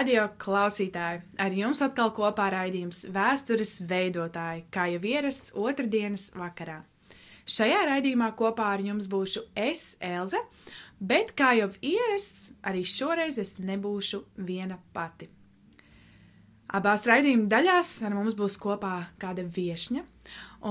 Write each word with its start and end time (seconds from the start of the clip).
radio 0.00 0.22
klausītāji! 0.40 1.18
Ar 1.44 1.52
jums 1.52 1.82
atkal 1.84 2.08
kopā 2.16 2.46
raidījums 2.54 3.02
Vēstures 3.12 3.82
veidotāji, 3.84 4.62
kā 4.72 4.86
jau 4.88 5.00
ierasts 5.04 5.52
otrdienas 5.52 6.30
vakarā. 6.32 6.78
Šajā 7.44 7.82
raidījumā 7.84 8.30
kopā 8.38 8.70
ar 8.78 8.80
jums 8.80 9.10
būšu 9.12 9.42
es, 9.60 9.98
Elze, 10.00 10.40
bet 11.04 11.34
kā 11.36 11.52
jau 11.58 11.68
ierasts, 11.84 12.48
arī 12.64 12.86
šoreiz 12.88 13.36
es 13.42 13.58
nebūšu 13.60 14.22
viena 14.40 14.80
pati. 14.96 15.28
Abās 16.72 17.04
raidījuma 17.10 17.50
daļās 17.52 17.94
ar 18.06 18.16
mums 18.16 18.38
būs 18.40 18.56
kopā 18.62 19.10
kāda 19.20 19.44
viesņa, 19.44 20.06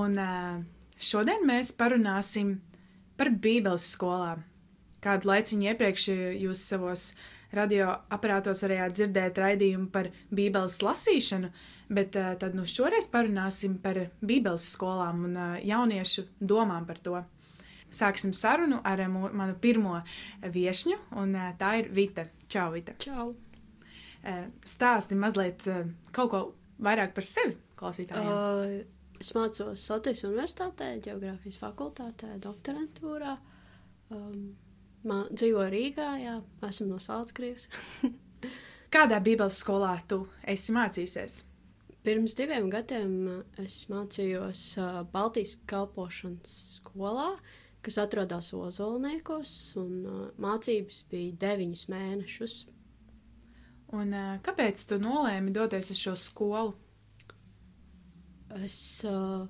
un 0.00 0.18
uh, 0.18 0.62
šodien 0.98 1.46
mēs 1.46 1.70
parunāsim 1.78 2.56
par 3.20 3.30
Bībeles 3.30 3.92
skolām. 3.94 4.42
Kādu 5.04 5.30
laiciņu 5.30 5.70
iepriekš 5.70 6.14
jūs 6.40 6.70
savos 6.72 7.12
radioaparātos 7.56 8.62
varējāt 8.64 8.96
dzirdēt 8.96 9.40
raidījumu 9.42 9.88
par 9.92 10.10
Bībeles 10.34 10.78
lasīšanu, 10.84 11.50
bet 11.90 12.16
uh, 12.18 12.32
tad 12.40 12.54
nu 12.58 12.66
šoreiz 12.68 13.08
parunāsim 13.10 13.76
par 13.82 13.98
Bībeles 14.22 14.68
skolām 14.76 15.24
un 15.28 15.36
uh, 15.36 15.58
jauniešu 15.66 16.26
domām 16.40 16.86
par 16.88 17.02
to. 17.02 17.18
Sāksim 17.90 18.32
sarunu 18.36 18.78
ar 18.86 19.02
uh, 19.02 19.10
manu 19.10 19.56
pirmo 19.60 19.98
viesņu, 20.44 21.00
un 21.18 21.34
uh, 21.34 21.50
tā 21.58 21.76
ir 21.82 21.90
Vita. 21.94 22.28
Čau, 22.50 22.70
Vita! 22.76 22.94
Čau! 23.02 23.32
Uh, 24.20 24.46
stāsti 24.66 25.18
mazliet 25.18 25.66
uh, 25.70 25.84
kaut 26.14 26.32
ko 26.32 26.46
vairāk 26.84 27.14
par 27.16 27.26
sevi 27.26 27.56
klausītājiem. 27.80 28.30
Uh, 28.30 28.98
es 29.20 29.34
mācos 29.36 29.84
Latvijas 29.90 30.24
Universitātē, 30.28 30.94
Geogrāfijas 31.04 31.58
fakultātē, 31.60 32.36
doktorantūrā. 32.44 33.36
Um, 34.10 34.52
man, 35.06 35.28
dzīvoju 35.32 35.70
Rīgā, 35.72 36.08
jā, 36.22 36.40
esmu 36.68 36.88
no 36.92 36.98
Salzgrības. 37.02 37.68
Kādā 38.94 39.20
Bībeles 39.22 39.60
skolā 39.62 39.94
tu 40.10 40.24
esi 40.48 40.74
mācījusies? 40.74 41.44
Pirms 42.00 42.32
diviem 42.34 42.70
gadiem 42.72 43.12
es 43.60 43.82
mācījos 43.92 44.64
Baltijas 45.12 45.58
kalpošanas 45.68 46.54
skolā, 46.78 47.34
kas 47.84 47.98
atrodas 48.00 48.48
Ozolniekos, 48.56 49.52
un 49.80 50.32
mācības 50.40 51.02
bija 51.12 51.36
deviņus 51.44 51.86
mēnešus. 51.92 52.54
Un, 54.00 54.14
kāpēc 54.46 54.86
tu 54.88 55.00
nolēmi 55.02 55.52
doties 55.52 55.92
uz 55.92 56.00
šo 56.00 56.16
skolu? 56.16 56.72
Es 58.64 58.76
uh, 59.06 59.44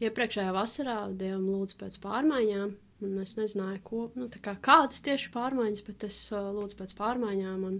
iepriekšējā 0.00 0.52
vasarā 0.54 0.98
Dievam 1.18 1.48
lūdzu 1.50 1.78
pēc 1.82 1.98
pārmaiņām, 2.04 2.76
un 3.04 3.18
es 3.22 3.36
nezināju, 3.38 3.80
ko, 3.86 4.02
nu, 4.18 4.28
kā, 4.42 4.56
kādas 4.64 5.02
tieši 5.06 5.30
pārmaiņas, 5.34 5.84
bet 5.86 6.06
es 6.08 6.18
uh, 6.34 6.50
lūdzu 6.56 6.78
pēc 6.80 6.94
pārmaiņām, 6.98 7.66
un, 7.68 7.78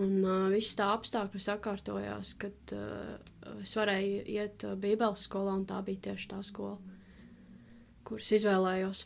un 0.00 0.14
uh, 0.22 0.46
viss 0.52 0.76
tā 0.78 0.88
apstākļi 0.94 1.42
sakārtojās, 1.46 2.32
kad 2.40 2.74
uh, 2.76 3.60
es 3.60 3.76
varēju 3.76 4.24
iet 4.36 4.64
uh, 4.66 4.76
Bībeles 4.80 5.26
skolā, 5.28 5.58
un 5.60 5.66
tā 5.68 5.82
bija 5.86 6.08
tieši 6.10 6.32
tā 6.32 6.40
skola, 6.46 6.78
kuras 8.08 8.32
izvēlējos. 8.38 9.04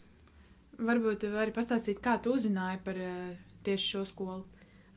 Varbūt 0.80 1.24
tu 1.24 1.34
vari 1.34 1.52
pastāstīt, 1.52 2.00
kā 2.04 2.16
tu 2.22 2.36
uzzināji 2.36 2.80
par 2.86 3.02
uh, 3.02 3.36
tieši 3.66 3.94
šo 3.96 4.06
skolu? 4.08 4.44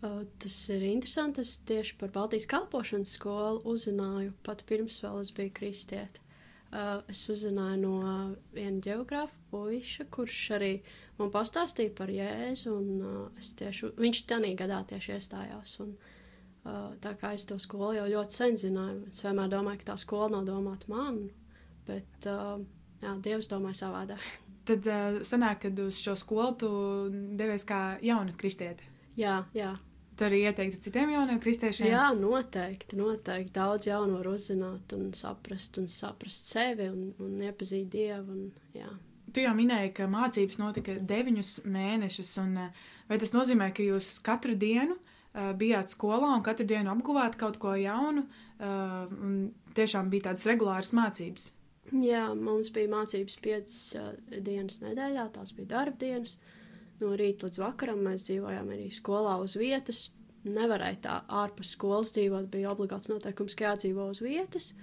Uh, 0.03 0.23
tas 0.40 0.56
ir 0.72 0.84
interesanti. 0.88 1.44
Es 1.44 1.57
tieši 1.68 1.97
par 2.00 2.12
Baltijas 2.16 2.47
kalpošanas 2.52 3.16
skolu 3.18 3.63
uzzināju 3.73 4.35
pat 4.44 4.66
pirms 4.68 5.00
vēl 5.03 5.22
es 5.23 5.31
biju 5.35 5.53
kristieti. 5.56 6.22
Uh, 6.73 7.03
es 7.11 7.19
uzzināju 7.29 7.78
no 7.84 7.97
viena 8.56 8.79
geogrāfa 8.81 9.35
puiša, 9.51 10.07
kurš 10.09 10.38
arī 10.56 10.72
man 11.19 11.29
pastāstīja 11.29 11.94
par 11.94 12.09
Jēzu. 12.09 12.73
Un, 12.73 13.03
uh, 13.06 13.50
tieši, 13.59 13.91
viņš 14.00 14.22
tajā 14.31 14.56
gadā 14.57 14.79
tieši 14.89 15.13
iestājās. 15.13 15.75
Un, 15.84 15.91
uh, 16.66 16.88
tā 17.03 17.13
kā 17.22 17.35
es 17.38 17.45
to 17.45 17.59
skolu 17.61 17.91
jau 18.00 18.07
ļoti 18.16 18.39
sen 18.39 18.57
zināju, 18.57 19.03
es 19.11 19.22
vienmēr 19.22 19.53
domāju, 19.53 19.84
ka 19.84 19.91
tā 19.91 20.00
skola 20.01 20.31
nav 20.34 20.50
domāta 20.50 20.89
man, 20.89 21.22
bet 21.85 22.29
uh, 22.31 22.57
jā, 23.05 23.13
Dievs 23.22 23.51
domāja 23.53 23.84
savādāk. 23.84 24.25
Tad 24.72 24.90
uh, 24.90 25.22
sanāk, 25.22 25.67
ka 25.67 25.73
uz 25.85 26.01
šo 26.01 26.17
skolu 26.17 26.57
tu 26.57 26.73
devies 27.38 27.69
kā 27.69 28.00
jauna 28.01 28.34
kristiete. 28.34 28.90
jā, 29.19 29.44
jā. 29.53 29.75
Tu 30.13 30.25
arī 30.28 30.44
ieteiktu 30.46 30.78
citiem 30.85 31.13
jauniem 31.16 31.40
kristiešiem? 31.41 31.90
Jā, 31.90 32.03
noteikti, 32.18 32.97
noteikti. 33.00 33.53
Daudz 33.56 33.88
jaunu 33.90 34.19
var 34.19 34.29
uzzināt 34.34 34.94
un 34.94 35.09
saprast, 35.18 35.79
un 35.81 35.90
saprast 35.90 36.51
sevi 36.53 36.90
un, 36.91 37.07
un 37.24 37.41
iepazīt 37.41 37.90
Dievu. 37.94 38.35
Un, 38.35 38.75
jā. 38.78 38.91
Tu 39.34 39.41
jau 39.41 39.56
minēji, 39.57 39.96
ka 39.97 40.06
mācības 40.12 40.59
notika 40.62 41.00
deviņus 41.13 41.56
mēnešus, 41.66 42.29
un 42.44 42.62
vai 43.09 43.19
tas 43.22 43.34
nozīmē, 43.34 43.72
ka 43.73 43.85
jūs 43.85 44.19
katru 44.25 44.53
dienu 44.59 45.00
uh, 45.00 45.50
bijāt 45.57 45.96
skolā 45.96 46.35
un 46.35 46.46
katru 46.46 46.68
dienu 46.69 46.94
apguvāt 46.94 47.40
kaut 47.40 47.57
ko 47.62 47.73
jaunu, 47.79 48.28
uh, 48.62 49.09
tiešām 49.73 50.13
bija 50.13 50.29
tādas 50.29 50.46
regulāras 50.50 50.94
mācības? 50.94 51.50
Jā, 51.90 52.28
mums 52.38 52.69
bija 52.75 52.91
mācības 52.94 53.40
piecas 53.41 53.79
uh, 53.97 54.12
dienas 54.46 54.78
nedēļā, 54.85 55.31
tās 55.34 55.57
bija 55.57 55.73
darba 55.79 56.06
dienas. 56.06 56.38
Uh, 56.38 56.59
no 57.03 57.14
rīta 57.19 57.47
līdz 57.47 57.62
vakaram. 57.62 58.02
Mēs 58.08 58.28
dzīvojām 58.30 58.72
arī 58.74 58.90
skolā 58.94 59.38
uz 59.44 59.58
vietas. 59.59 60.08
Nevarēja 60.44 61.00
tā 61.03 61.19
ārpus 61.44 61.75
skolas 61.78 62.12
dzīvot, 62.16 62.50
bija 62.52 62.74
obligāts 62.74 63.12
noteikums, 63.12 63.56
ka 63.56 63.72
jādzīvo 63.72 64.09
uz 64.12 64.19
vietas. 64.24 64.74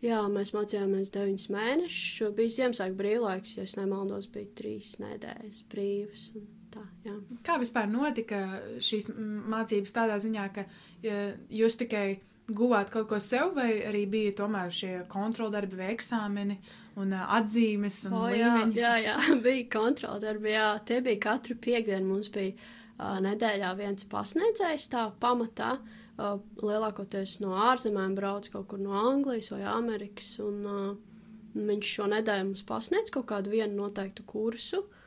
Jā, 0.00 0.22
mēs 0.32 0.54
mācījāmies 0.56 1.12
deviņus 1.12 1.50
mēnešus. 1.52 2.32
Bija 2.36 2.54
Ziemassvētku 2.56 2.96
brīvlaiks, 2.98 3.58
ja 3.58 3.66
nemaldos, 3.82 4.30
bija 4.32 4.48
trīs 4.56 4.94
nedēļas 5.02 5.60
brīvas. 5.70 6.24
Tā, 6.70 6.82
jā. 7.04 7.14
Kā 7.46 7.58
vispār 7.60 7.88
notika 7.90 8.40
šīs 8.82 9.10
mācības 9.12 9.94
tādā 9.94 10.16
ziņā, 10.22 10.48
ka 10.54 10.64
ja 11.04 11.20
jūs 11.52 11.76
tikai 11.80 12.20
guvāt 12.56 12.90
kaut 12.94 13.08
ko 13.10 13.18
sev, 13.22 13.54
vai 13.58 13.82
arī 13.86 14.04
bija 14.10 14.34
tomēr 14.40 14.72
šie 14.74 14.92
kontroldarbi 15.10 15.78
vai 15.78 15.90
eksāmeni 15.94 16.58
un 16.98 17.14
uh, 17.14 17.24
atzīmes 17.38 17.98
un 18.08 18.16
o, 18.18 18.26
līmeņi? 18.32 18.76
Jā, 18.78 18.94
jā, 19.04 19.16
jā, 19.20 19.36
bija 19.46 19.66
kontroldarbi, 19.72 20.54
jā, 20.56 20.68
tie 20.88 21.00
bija 21.06 21.22
katru 21.28 21.56
piekdienu 21.62 22.08
mums 22.08 22.30
bija 22.34 22.54
uh, 22.56 23.18
nedēļā 23.24 23.72
viens 23.78 24.06
pasniedzējs 24.10 24.88
tā 24.92 25.06
pamatā, 25.22 25.76
uh, 25.80 26.38
lielākoties 26.62 27.38
no 27.44 27.54
ārzemēm 27.70 28.16
brauc 28.18 28.50
kaut 28.52 28.70
kur 28.72 28.82
no 28.82 28.96
Anglijas 28.98 29.52
vai 29.54 29.62
Amerikas, 29.70 30.32
un 30.44 30.64
uh, 30.66 30.88
viņš 31.54 31.92
šo 31.98 32.08
nedēļu 32.14 32.50
mums 32.52 32.66
pasniedz 32.66 33.12
kaut 33.14 33.28
kādu 33.30 33.54
vienu 33.54 33.84
noteiktu 33.84 34.26
kursu, 34.28 34.84
uh, 34.84 34.99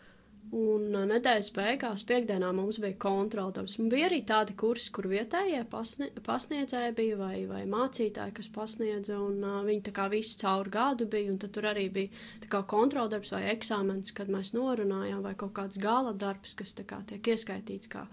Un 0.54 0.92
uh, 0.94 1.06
nedēļas 1.10 1.48
beigās, 1.56 2.04
piekdienā 2.06 2.52
mums 2.54 2.78
bija 2.82 2.94
kontrols. 3.02 3.80
Bija 3.90 4.06
arī 4.06 4.20
tādi 4.30 4.54
kursi, 4.60 4.92
kur 4.94 5.08
vietējie 5.10 5.64
pasnie, 5.72 6.12
pasniedzēji 6.28 6.94
bija 7.00 7.18
vai, 7.18 7.38
vai 7.50 7.64
mācītāji, 7.70 8.36
kas 8.38 8.52
pasniedza, 8.54 9.18
un 9.18 9.40
uh, 9.42 9.56
viņi 9.66 9.82
tā 9.88 9.96
kā 9.98 10.06
visu 10.14 10.38
cauri 10.44 10.74
gadu 10.76 11.08
bija. 11.10 11.34
Tad 11.42 11.56
tur 11.56 11.70
arī 11.72 11.88
bija 11.96 12.62
kontroldarbs 12.70 13.34
vai 13.34 13.48
eksāmenis, 13.56 14.14
kad 14.14 14.30
mēs 14.30 14.54
norunājām, 14.54 15.24
vai 15.26 15.34
kaut 15.40 15.56
kāds 15.58 15.82
gala 15.82 16.14
darbs, 16.14 16.54
kas 16.60 16.76
kā, 16.86 17.02
tiek 17.10 17.34
ieskaitīts 17.34 17.90
kā, 17.90 18.06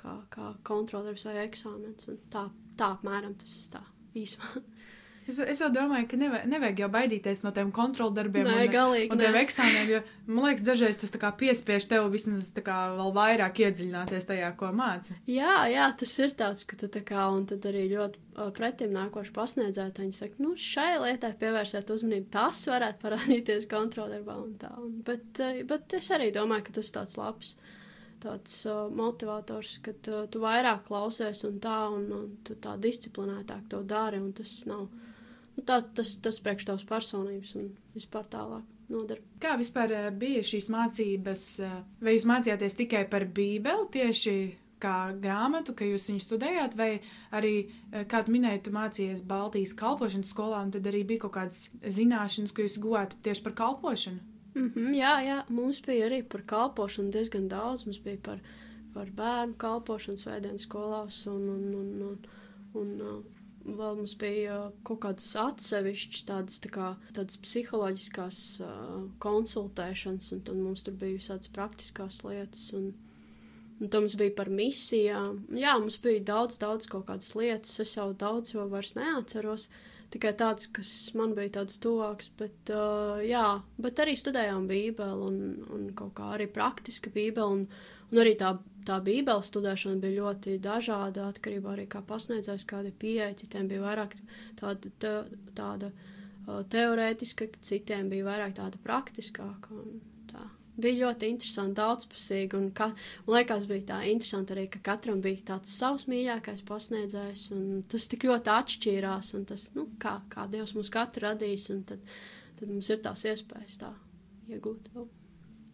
kā, 0.00 0.18
kā 0.34 0.50
kontroldarbs 0.66 1.28
vai 1.30 1.44
eksāmenis. 1.44 2.10
Un 2.10 2.18
tā, 2.34 2.48
tā 2.80 2.90
apmēram 2.96 3.38
tas 3.38 3.54
tā 3.70 3.86
īsumā. 4.18 4.64
Es, 5.24 5.38
es 5.40 5.60
jau 5.62 5.70
domāju, 5.72 6.04
ka 6.10 6.18
nevajag, 6.20 6.48
nevajag 6.52 6.80
jau 6.82 6.88
baidīties 6.92 7.40
no 7.44 7.52
tiem 7.56 7.70
kontroldarbiem 7.72 8.44
nē, 8.44 8.56
un, 8.66 8.72
galīgi, 8.72 9.08
un 9.14 9.20
tiem 9.22 9.36
eksāmeniem, 9.40 9.92
jo 9.94 10.00
man 10.28 10.48
liekas, 10.50 10.64
dažreiz 10.66 10.98
tas 11.00 11.14
piespiež 11.40 11.86
tev 11.88 12.10
vismaz 12.12 12.50
vēl 12.54 13.12
vairāk 13.16 13.62
iedziļināties 13.64 14.28
tajā, 14.28 14.50
ko 14.60 14.68
māci. 14.76 15.16
Jā, 15.30 15.62
jā, 15.72 15.86
tas 16.00 16.12
ir 16.20 16.34
tāds, 16.36 16.66
ka 16.68 16.76
tu 16.80 16.90
tā 16.92 17.00
kā, 17.08 17.24
un 17.32 17.46
tad 17.48 17.64
arī 17.70 17.86
ļoti 17.94 18.50
pretim 18.56 18.92
nākoši 18.96 19.32
pasniedzēt, 19.36 20.02
viņi 20.02 20.18
saka, 20.18 20.36
nu, 20.44 20.52
šai 20.60 20.98
lietai 21.06 21.32
pievērsiet 21.40 21.94
uzmanību, 21.94 22.28
tas 22.34 22.60
varētu 22.68 23.00
parādīties 23.06 23.70
kontroldarbā 23.70 24.36
un 24.42 24.52
tā. 24.60 24.74
Un, 24.82 24.98
bet, 25.06 25.40
bet 25.70 25.96
es 25.96 26.10
arī 26.12 26.28
domāju, 26.36 26.68
ka 26.68 26.76
tas 26.80 26.92
tāds 26.98 27.16
labs 27.20 27.56
tāds 28.24 28.60
uh, 28.68 28.86
motivators, 28.94 29.78
ka 29.84 29.92
uh, 30.08 30.24
tu 30.32 30.40
vairāk 30.40 30.86
klausies 30.88 31.42
un 31.44 31.58
tā, 31.60 31.78
un, 31.92 32.06
un 32.16 32.30
tu 32.46 32.56
tā 32.60 32.76
disciplinētāk 32.80 33.66
to 33.72 33.82
dari, 33.84 34.20
un 34.22 34.32
tas 34.36 34.52
nav 34.70 34.86
nu, 35.56 35.64
tā, 35.64 35.80
tas, 35.94 36.16
tas 36.22 36.40
priekš 36.40 36.68
tavas 36.70 36.84
personības 36.88 37.54
un 37.60 37.72
vispār 37.94 38.28
tālāk. 38.30 38.64
Nodara. 38.88 39.22
Kā 39.40 39.54
vispār 39.56 39.92
eh, 39.96 40.10
bija 40.12 40.42
šīs 40.44 40.68
mācības? 40.72 41.44
eh, 41.64 41.78
Vai 42.04 42.16
jūs 42.18 42.26
mācījāties 42.28 42.76
tikai 42.76 43.06
par 43.08 43.24
Bībeli 43.24 43.88
tieši 43.94 44.34
kā 44.84 45.14
grāmatu, 45.16 45.72
ka 45.76 45.86
jūs 45.88 46.08
viņu 46.10 46.22
studējāt, 46.24 46.76
vai 46.76 46.90
arī, 47.32 47.54
eh, 47.92 48.04
kā 48.10 48.24
tu 48.26 48.34
minēji, 48.34 48.64
tu 48.66 48.74
mācījies 48.74 49.24
Baltijas 49.26 49.72
kalpošanas 49.78 50.32
skolā, 50.34 50.62
un 50.66 50.74
tad 50.74 50.86
arī 50.90 51.04
bija 51.06 51.24
kaut 51.24 51.36
kādas 51.38 51.70
zināšanas, 51.80 52.52
ko 52.52 52.66
jūs 52.66 52.78
guvāt 52.82 53.16
tieši 53.24 53.44
par 53.46 53.56
kalpošanu? 53.62 54.20
Mm 54.54 54.68
-hmm, 54.70 54.90
jā, 54.94 55.14
jā, 55.26 55.38
mums 55.48 55.80
bija 55.86 56.06
arī 56.08 56.22
par 56.22 56.42
kalpošanu 56.42 57.10
diezgan 57.10 57.48
daudz. 57.48 57.86
Mums 57.86 57.98
bija 57.98 58.18
par, 58.22 58.38
par 58.94 59.10
bērnu 59.10 59.54
kalpošanu 59.58 60.16
svētdienas 60.16 60.62
skolās 60.68 61.26
un, 61.26 61.48
un, 61.48 61.74
un, 61.74 62.02
un, 62.02 62.18
un, 62.74 63.00
un 63.00 63.24
vēl 63.64 63.96
mums 64.00 64.14
bija 64.20 64.58
kaut 64.86 65.00
kādas 65.04 65.30
atsevišķas 65.40 66.26
tādas, 66.28 66.60
tā 66.64 66.70
kā, 66.74 66.90
tādas 67.16 67.40
psiholoģiskās 67.44 68.42
uh, 68.64 69.00
konsultēšanas, 69.24 70.30
un 70.36 70.44
tad 70.46 70.60
mums 70.60 70.84
tur 70.86 70.96
bija 71.00 71.18
visādas 71.18 71.52
praktiskās 71.54 72.22
lietas. 72.26 72.68
Un, 72.76 72.92
Un 73.82 73.90
tam 73.90 74.04
mums 74.04 74.14
bija 74.14 74.30
par 74.36 74.48
misijām. 74.54 75.40
Jā, 75.58 75.72
mums 75.82 75.96
bija 76.02 76.22
daudz, 76.28 76.60
daudz 76.62 76.86
kaut 76.90 77.08
kādas 77.08 77.32
lietas. 77.34 77.72
Es 77.82 77.96
jau 77.96 78.12
daudz 78.14 78.54
jau 78.54 78.68
vairs 78.70 78.92
neatceros. 78.94 79.66
Tikai 80.14 80.30
tādas, 80.38 80.68
kas 80.70 80.90
man 81.18 81.34
bija 81.34 81.56
tādas 81.58 81.80
tuvākas. 81.82 82.30
Bet, 82.38 82.70
uh, 82.70 83.18
jā, 83.26 83.42
bet 83.82 83.98
arī 84.04 84.14
studējām 84.18 84.68
Bībeli 84.70 85.26
un, 85.26 85.40
un 85.74 85.88
kaut 85.98 86.14
kā 86.20 86.30
arī 86.36 86.46
praktiska 86.54 87.10
Bībeli. 87.14 87.58
Un, 87.58 87.66
un 88.14 88.22
arī 88.22 88.36
tā, 88.38 88.54
tā 88.88 88.98
Bībeles 89.04 89.50
studēšana 89.50 90.00
bija 90.02 90.24
ļoti 90.24 90.58
dažāda. 90.64 91.28
Atkarībā 91.32 91.74
arī 91.74 91.86
kā 91.90 92.02
pasniedzējs, 92.06 92.66
kāda 92.70 92.92
pieeja. 92.98 93.32
Citiem 93.40 93.68
bija 93.70 93.84
vairāk 93.84 94.16
tāda, 94.60 94.92
tā, 95.02 95.14
tāda 95.56 95.92
teorētiska, 96.72 97.48
citiem 97.64 98.10
bija 98.12 98.28
vairāk 98.28 98.58
tāda 98.58 98.80
praktiskāka. 98.84 99.72
Un, 99.74 100.02
bija 100.80 101.06
ļoti 101.06 101.30
interesanti, 101.30 101.76
daudzpusīgi. 101.78 102.58
Un, 102.58 102.68
ka, 102.76 102.90
man 103.26 103.38
liekas, 103.38 103.66
bija 103.70 103.86
tā 103.92 103.98
interesanti 104.10 104.54
arī, 104.56 104.66
ka 104.72 104.82
katram 104.90 105.22
bija 105.24 105.42
tāds 105.52 105.74
savs 105.78 106.08
mīļākais 106.10 106.64
pasniedzējs. 106.68 107.48
Tas 107.92 108.08
tik 108.10 108.26
ļoti 108.28 108.54
atšķīrās, 108.54 109.34
un 109.38 109.48
tas, 109.50 109.68
nu, 109.78 109.88
kā, 110.02 110.18
kā 110.32 110.48
Dievs 110.50 110.74
mums 110.76 110.92
katru 110.94 111.28
radīs, 111.28 111.68
un 111.74 111.84
tad, 111.88 112.02
tad 112.58 112.70
mums 112.70 112.90
ir 112.90 113.04
tās 113.04 113.26
iespējas 113.30 113.78
tā 113.84 113.92
iegūt. 114.50 114.90
Vēl. 114.96 115.12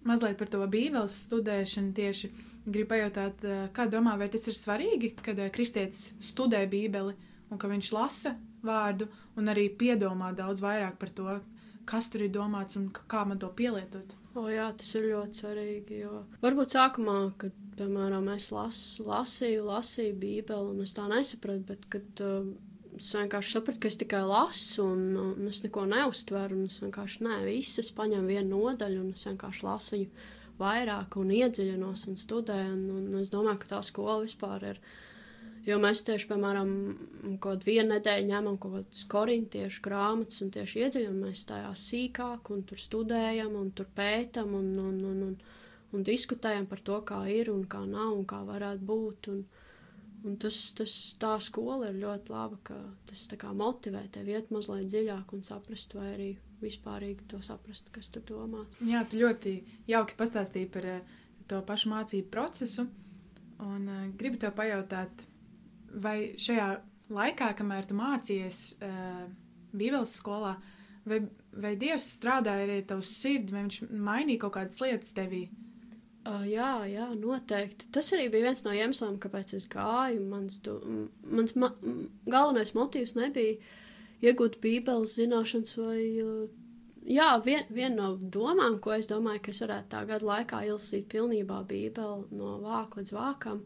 Mazliet 0.09 0.39
par 0.41 0.49
to 0.49 0.63
bībeles 0.71 1.17
studēšanu 1.27 1.93
tieši 1.97 2.31
gribu 2.65 2.89
pajautāt, 2.95 3.45
eh, 3.45 3.67
kā 3.77 3.85
domā, 3.91 4.17
vai 4.19 4.29
tas 4.33 4.47
ir 4.49 4.57
svarīgi, 4.57 5.15
kad 5.23 5.39
eh, 5.39 5.51
kristietis 5.53 6.15
studē 6.25 6.63
bībeli 6.71 7.15
un 7.51 7.59
ka 7.59 7.69
viņš 7.69 7.93
lasa 7.93 8.37
vārdu 8.65 9.09
un 9.37 9.53
arī 9.53 9.69
piedomā 9.77 10.33
daudz 10.37 10.63
vairāk 10.65 10.97
par 11.01 11.11
to, 11.11 11.41
kas 11.85 12.09
tur 12.09 12.25
ir 12.25 12.33
domāts 12.33 12.77
un 12.77 12.89
kā 12.91 13.27
man 13.27 13.39
to 13.39 13.49
pielietot. 13.49 14.17
O, 14.35 14.47
jā, 14.47 14.69
tas 14.79 14.95
ir 14.95 15.09
ļoti 15.11 15.43
svarīgi. 15.43 16.01
Jo 16.05 16.25
varbūt 16.41 16.77
sākumā, 16.77 17.17
kad, 17.41 17.55
piemēram, 17.77 18.29
es 18.37 18.51
lasu, 18.55 19.05
lasīju, 19.09 19.65
lasīju 19.67 20.17
Bībeli, 20.23 20.75
un 20.75 20.85
es 20.85 20.95
tā 20.95 21.09
nesapratu, 21.11 21.65
bet 21.73 21.89
kad 21.91 22.23
uh, 22.25 22.47
es 23.01 23.11
vienkārši 23.17 23.57
sapratu, 23.57 23.81
ka 23.83 23.91
es 23.91 23.99
tikai 24.01 24.23
lasu, 24.29 24.85
un, 24.85 25.05
un 25.35 25.51
es 25.51 25.63
neko 25.65 25.87
neuztveru, 25.89 26.63
es 26.69 26.81
vienkārši 26.85 27.25
ne, 27.27 27.41
visas 27.49 27.91
paņemu 27.97 28.31
vienu 28.31 28.61
nodaļu, 28.61 29.05
un 29.05 29.15
es 29.17 29.27
vienkārši 29.29 29.67
lasīju 29.67 30.27
vairāk 30.61 31.17
un 31.17 31.31
iedziļinos 31.33 32.09
un 32.11 32.19
studēju, 32.21 32.75
un, 32.77 32.99
un 33.01 33.23
es 33.23 33.33
domāju, 33.33 33.63
ka 33.63 33.77
tā 33.77 33.85
skola 33.87 34.21
vispār 34.27 34.75
ir 34.75 34.83
Jo 35.69 35.77
mēs 35.77 36.01
tieši, 36.09 36.25
piemēram, 36.31 36.71
kaut 37.45 37.67
vienu 37.69 37.91
nedēļu 37.93 38.29
ņemam 38.31 38.57
kaut 38.61 38.79
kādas 38.79 39.03
korintiešu 39.13 39.83
grāmatas 39.85 40.41
un 40.41 40.53
tieši 40.55 40.87
iedziļinamies 40.87 41.43
tajā 41.51 41.73
sīkāk, 41.77 42.49
un 42.55 42.63
tur 42.69 42.81
studējam, 42.81 43.59
un 43.61 43.69
tur 43.77 43.91
pētam, 43.97 44.55
un, 44.57 44.71
un, 44.81 44.97
un, 45.11 45.19
un, 45.27 45.35
un 45.93 46.07
diskutējam 46.07 46.65
par 46.71 46.81
to, 46.87 47.03
kā 47.11 47.21
ir 47.29 47.53
un 47.53 47.67
kā 47.69 47.83
nav, 47.85 48.15
un 48.17 48.25
kā 48.31 48.41
varētu 48.49 48.89
būt. 48.89 49.31
Un, 49.35 49.45
un 50.27 50.37
tas, 50.41 50.57
tas, 50.77 50.95
tā 51.21 51.33
skola 51.43 51.91
ir 51.91 52.01
ļoti 52.03 52.33
laba, 52.33 52.59
ka 52.67 52.77
tas 53.09 53.25
kā, 53.41 53.53
motivē 53.57 54.03
tevi 54.13 54.35
iet 54.37 54.51
mazliet 54.55 54.91
dziļāk 54.91 55.35
un 55.37 55.45
saprast, 55.47 55.95
vai 55.97 56.13
arī 56.15 56.31
vispārīgi 56.61 57.29
to 57.31 57.41
saprast, 57.45 57.89
kas 57.95 58.11
tur 58.13 58.25
domāts. 58.29 58.81
Jā, 58.85 59.03
tu 59.09 59.21
ļoti 59.21 59.57
jauki 59.89 60.17
pastāstīji 60.19 60.71
par 60.75 60.89
uh, 60.91 61.15
to 61.49 61.61
pašu 61.67 61.93
mācību 61.95 62.33
procesu, 62.33 62.87
un 63.65 63.89
uh, 63.89 64.03
gribu 64.21 64.41
tev 64.43 64.55
pajautāt, 64.59 65.25
vai 66.05 66.35
šajā 66.39 66.69
laikā, 67.11 67.55
kamēr 67.59 67.89
tu 67.89 67.97
mācījies 67.99 68.61
uh, 68.85 69.25
Bībeles 69.71 70.13
skolā, 70.21 70.57
vai, 71.09 71.23
vai 71.57 71.75
Dievs 71.81 72.07
strādāja 72.19 72.67
arī 72.67 72.81
ar 72.83 72.87
tavu 72.93 73.07
sirdi, 73.07 73.55
vai 73.55 73.65
viņš 73.65 73.83
mainīja 73.89 74.45
kaut 74.45 74.59
kādas 74.59 74.81
lietas 74.85 75.17
tevī? 75.17 75.47
Uh, 76.21 76.43
jā, 76.45 76.71
jā, 76.91 77.07
noteikti. 77.17 77.89
Tas 77.95 78.11
arī 78.13 78.29
bija 78.33 78.51
viens 78.51 78.65
no 78.67 78.75
iemesliem, 78.77 79.17
kāpēc 79.23 79.55
es 79.57 79.67
gāju. 79.73 80.21
Mans, 80.29 80.59
do, 80.65 80.77
mans 81.25 81.57
ma 81.57 81.71
galvenais 82.29 82.75
motīvs 82.77 83.17
nebija 83.17 83.57
iegūt 84.21 84.59
Bībeles 84.61 85.17
zināšanas 85.17 85.79
vai. 85.81 86.03
Uh, 86.21 86.43
jā, 87.09 87.31
vien, 87.47 87.65
viena 87.73 87.95
no 88.03 88.11
domām, 88.37 88.77
ko 88.85 88.93
es 88.99 89.09
domāju, 89.09 89.47
ka 89.47 89.55
es 89.55 89.63
varētu 89.65 89.95
tā 89.95 90.03
gada 90.13 90.29
laikā 90.35 90.65
izlasīt 90.69 91.09
pilnībā 91.13 91.63
Bībeli 91.71 92.29
no 92.37 92.59
vāka 92.67 93.01
līdz 93.01 93.17
vākam, 93.17 93.65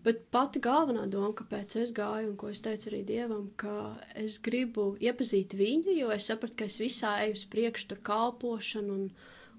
Bet 0.00 0.22
pati 0.32 0.60
galvenā 0.64 1.02
doma, 1.12 1.34
kāpēc 1.36 1.74
es 1.82 1.90
gāju 1.96 2.30
un 2.30 2.36
ko 2.40 2.48
es 2.48 2.62
teicu 2.64 2.88
arī 2.88 3.00
dievam, 3.08 3.50
ka 3.60 3.72
es 4.16 4.38
gribu 4.40 4.94
iepazīt 4.96 5.52
viņu, 5.58 5.92
jo 5.98 6.08
es 6.14 6.28
sapratu, 6.30 6.56
ka 6.56 6.68
es 6.70 6.78
visā 6.80 7.18
eju 7.26 7.36
uz 7.36 7.42
priekšu, 7.52 7.90
tur 7.90 8.00
kalpošanu 8.08 8.96
un, 8.96 9.02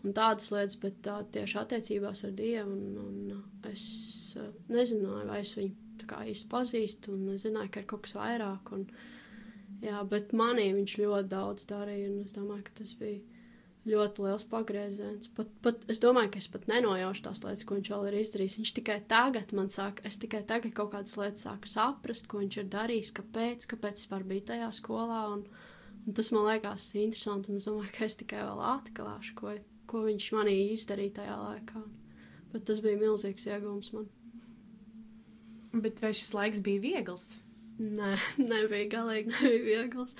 un 0.03 0.15
tādas 0.17 0.49
lietas, 0.53 0.77
bet 0.81 1.01
tā 1.05 1.19
tieši 1.35 1.59
attiecībās 1.61 2.25
ar 2.27 2.35
dievu. 2.37 2.75
Un, 2.75 2.99
un 3.31 3.71
es 3.71 3.85
uh, 4.39 4.51
nezināju, 4.71 5.27
vai 5.29 5.41
es 5.43 5.55
viņu 5.57 6.07
kā 6.09 6.23
īsti 6.27 6.49
pazīstu, 6.51 7.15
un 7.15 7.35
es 7.35 7.45
zināju, 7.45 7.71
ka 7.73 7.83
ir 7.83 7.89
kaut 7.89 8.05
kas 8.07 8.15
vairāk. 8.17 8.71
Un, 8.75 8.87
jā, 9.85 10.01
bet 10.09 10.33
manī 10.37 10.71
viņš 10.77 10.97
ļoti 11.03 11.31
daudz 11.31 11.67
darīja, 11.69 12.09
un 12.11 12.25
es 12.25 12.35
domāju, 12.35 12.65
ka 12.67 12.81
tas 12.81 12.95
bija 12.99 13.21
ļoti 13.89 14.25
liels 14.25 14.45
pagrieziens. 14.49 15.29
Pat, 15.37 15.49
pat, 15.65 15.81
es 15.89 16.01
domāju, 16.01 16.33
ka 16.33 16.41
es 16.41 16.47
pat 16.53 16.67
nenojaušu 16.69 17.25
tās 17.25 17.41
lietas, 17.45 17.65
ko 17.65 17.77
viņš 17.79 17.91
vēl 17.93 18.07
ir 18.09 18.19
izdarījis. 18.19 18.59
Viņš 18.59 18.73
tikai 18.77 18.99
tagad 19.09 19.53
man 19.57 19.71
saka, 19.73 20.05
es 20.07 20.19
tikai 20.21 20.43
tagad 20.47 20.75
kaut 20.77 20.93
kādas 20.93 21.17
lietas 21.17 21.47
sāku 21.47 21.71
saprast, 21.71 22.29
ko 22.29 22.43
viņš 22.43 22.61
ir 22.61 22.69
darījis, 22.75 23.13
kāpēc, 23.17 23.65
kāpēc 23.73 24.03
vispār 24.03 24.27
biju 24.29 24.45
tajā 24.51 24.69
skolā. 24.77 25.23
Un, 25.33 25.45
un 26.05 26.17
tas 26.17 26.29
man 26.35 26.47
liekas 26.51 26.91
interesanti, 27.01 27.49
un 27.49 27.61
es 27.61 27.69
domāju, 27.69 27.93
ka 27.97 28.05
es 28.05 28.19
tikai 28.21 28.45
vēl 28.45 28.63
atklāšu, 28.75 29.37
ko, 29.39 29.57
ko 29.91 30.05
viņš 30.07 30.27
manī 30.37 30.57
izdarīja 30.73 31.19
tajā 31.21 31.37
laikā. 31.41 31.83
Bet 32.51 32.67
tas 32.67 32.81
bija 32.83 32.99
milzīgs 32.99 33.47
iegūms 33.47 33.91
man. 33.95 34.09
Bet 35.83 36.01
vai 36.03 36.11
šis 36.15 36.33
laiks 36.35 36.63
bija 36.63 36.83
viegls? 36.83 37.27
Nē, 37.81 38.15
nebija 38.51 38.89
galīgi 38.97 39.35
nebija 39.35 39.67
viegls. 39.67 40.15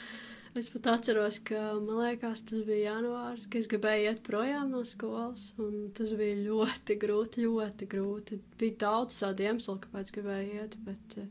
Es 0.60 0.68
pat 0.68 0.88
atceros, 0.92 1.38
ka 1.48 1.60
man 1.80 2.02
liekas, 2.02 2.42
tas 2.48 2.64
bija 2.68 2.92
janvārs, 2.92 3.46
kad 3.48 3.62
es 3.62 3.70
gribēju 3.72 4.10
iet 4.10 4.24
projām 4.26 4.74
no 4.74 4.82
skolas. 4.88 5.54
Tas 5.96 6.12
bija 6.20 6.42
ļoti 6.42 6.98
grūti, 7.00 7.46
ļoti 7.46 7.88
grūti. 7.94 8.40
Bija 8.60 8.80
daudz 8.84 9.22
tādu 9.22 9.48
iemeslu, 9.48 9.78
kāpēc 9.86 10.12
gribēju 10.18 10.58
iet, 10.58 10.76
bet 10.84 11.16
uh, 11.24 11.30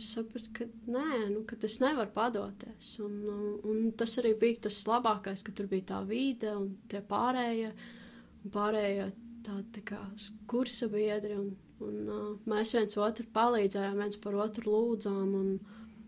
es 0.00 0.10
sapratu, 0.16 0.50
ka 0.56 0.66
nē, 0.90 1.30
nu, 1.30 1.44
ka 1.48 1.58
es 1.68 1.78
nevaru 1.82 2.12
padoties. 2.14 2.92
Un, 3.04 3.16
un, 3.30 3.48
un 3.70 3.90
tas 3.96 4.16
arī 4.22 4.34
bija 4.40 4.66
tas 4.66 4.82
labākais, 4.88 5.44
ka 5.46 5.54
tur 5.56 5.70
bija 5.70 5.92
tā 5.94 6.02
vide 6.08 6.52
un 6.56 6.72
tie 6.90 7.02
pārējie, 7.06 7.72
un 8.44 8.54
pārējie 8.54 9.10
tādi 9.46 9.66
tā 9.78 9.84
kā 9.92 10.00
kursa 10.50 10.88
biedri. 10.92 11.36
Un, 11.40 11.52
un, 11.84 12.00
uh, 12.08 12.30
mēs 12.50 12.74
viens 12.76 12.98
otru 13.00 13.28
palīdzējām, 13.36 14.00
viens 14.02 14.20
par 14.20 14.40
otru 14.46 14.72
lūdzām. 14.72 15.36
Un, 15.42 15.52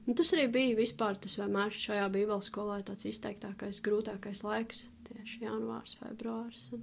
Un 0.02 0.16
tas 0.18 0.32
arī 0.34 0.48
bija 0.50 0.74
vispār 0.74 1.14
tas 1.22 1.36
vienmēr 1.38 1.70
šajā 1.78 2.08
Bībeles 2.10 2.48
skolā 2.50 2.80
tāds 2.82 3.06
izteiktākais, 3.06 3.78
grūtākais 3.86 4.40
laiks, 4.42 4.80
tieši 5.06 5.44
janvārs, 5.44 5.94
februārs. 6.00 6.64
Un 6.74 6.82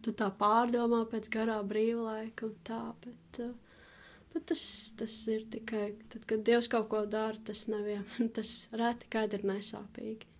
tu 0.00 0.14
tā 0.16 0.30
pārdomā 0.38 1.02
pēc 1.10 1.28
garā 1.32 1.58
brīva 1.60 2.06
laika 2.06 2.48
un 2.48 2.54
tā, 2.64 2.80
bet, 3.04 3.40
uh, 3.44 3.52
bet 4.34 4.46
tas, 4.50 4.62
tas 4.98 5.14
ir 5.30 5.46
tikai, 5.50 5.94
tad, 6.12 6.24
kad 6.30 6.44
Dievs 6.46 6.68
kaut 6.72 6.88
ko 6.92 7.04
dara, 7.10 7.38
tas 7.46 7.64
nevien, 7.70 8.04
tas 8.36 8.54
reti 8.74 9.10
kad 9.12 9.34
ir 9.36 9.46
nesāpīgi. 9.48 10.30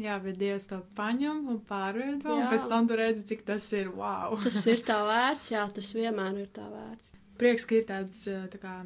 Jā, 0.00 0.16
bet 0.18 0.40
Dievs 0.40 0.66
to 0.66 0.80
paņem 0.98 1.44
un 1.52 1.60
pārveido, 1.68 2.34
un 2.34 2.48
pēc 2.50 2.66
tam 2.70 2.88
tu 2.90 2.98
redzi, 2.98 3.22
cik 3.30 3.44
tas 3.46 3.66
ir 3.78 3.92
wow. 3.94 4.34
tas 4.46 4.58
ir 4.70 4.82
tā 4.86 4.98
vērts, 5.06 5.52
jā, 5.54 5.64
tas 5.76 5.94
vienmēr 5.98 6.42
ir 6.42 6.52
tā 6.54 6.66
vērts. 6.70 7.14
Prieks, 7.38 7.66
ka 7.66 7.78
ir 7.78 7.88
tāds 7.88 8.26
tā 8.52 8.60
kā 8.62 8.76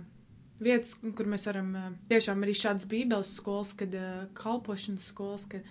vietas, 0.65 0.95
kur 0.97 1.29
mēs 1.29 1.45
varam 1.49 1.75
tiešām 2.09 2.41
arī 2.45 2.55
šādas 2.57 2.89
bībeles 2.89 3.35
skolas, 3.37 3.75
kad 3.77 3.93
kalpošanas 4.37 5.11
skolas, 5.13 5.45
kad 5.53 5.67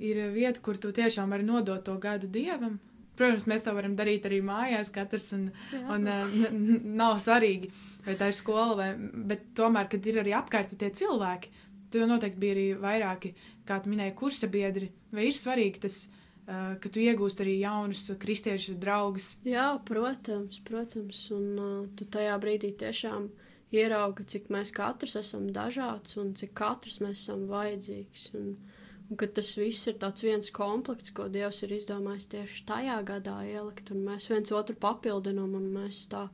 ir 0.00 0.20
vieta, 0.34 0.60
kur 0.64 0.78
tu 0.80 0.92
tiešām 0.96 1.32
vari 1.32 1.46
nodot 1.48 1.84
to 1.84 1.96
gadu 2.00 2.28
dievam. 2.28 2.78
Protams, 3.20 3.46
mēs 3.50 3.64
to 3.66 3.74
varam 3.76 3.96
darīt 3.98 4.28
arī 4.28 4.40
mājās, 4.44 4.92
katrs, 4.94 5.30
un, 5.36 5.48
Jā. 5.74 5.82
un 5.96 6.94
nav 6.96 7.18
svarīgi, 7.22 7.68
vai 8.06 8.16
tā 8.20 8.30
ir 8.30 8.38
skola, 8.38 8.78
vai, 8.78 8.88
bet 9.32 9.50
tomēr, 9.58 9.90
kad 9.92 10.08
ir 10.08 10.22
arī 10.22 10.32
apkārt 10.38 10.72
tie 10.80 10.88
cilvēki, 11.02 11.52
tu 11.92 12.06
noteikti 12.08 12.40
bija 12.40 12.56
arī 12.56 12.64
vairāki, 12.80 13.34
kā 13.68 13.80
tu 13.82 13.92
minēji, 13.92 14.16
kursa 14.18 14.48
biedri, 14.50 14.88
vai 15.12 15.28
ir 15.28 15.36
svarīgi 15.36 15.84
tas, 15.84 16.00
ka 16.46 16.90
tu 16.90 17.02
iegūsti 17.02 17.44
arī 17.44 17.58
jaunus 17.60 18.08
kristiešu 18.18 18.74
draugus. 18.80 19.34
Jā, 19.46 19.68
protams, 19.86 20.58
protams, 20.66 21.20
un 21.36 21.46
uh, 21.60 21.76
tu 21.94 22.08
tajā 22.10 22.34
brīdī 22.42 22.72
tiešām 22.80 23.28
uh, 23.28 23.50
ierauga, 23.74 24.24
cik 24.26 24.50
mēs 24.52 24.72
katrs 24.74 25.16
esam 25.20 25.48
dažāds 25.54 26.16
un 26.20 26.34
cik 26.38 26.54
katrs 26.58 26.98
mēs 27.02 27.22
esam 27.22 27.46
vajadzīgs. 27.50 28.30
Un, 28.38 28.52
un 28.56 28.69
ka 29.18 29.26
tas 29.34 29.50
viss 29.58 29.88
ir 29.90 29.98
tāds 30.02 30.22
viens 30.22 30.52
komplekts, 30.54 31.10
ko 31.14 31.26
Dievs 31.32 31.64
ir 31.66 31.74
izdomājis 31.74 32.28
tieši 32.30 32.64
tajā 32.68 32.98
gadā 33.06 33.40
ielikt, 33.48 33.90
un 33.94 34.04
mēs 34.06 34.28
viens 34.30 34.52
otru 34.54 34.76
papildinām, 34.78 35.56
un 35.58 35.70
mēs 35.74 36.04
tā 36.12 36.28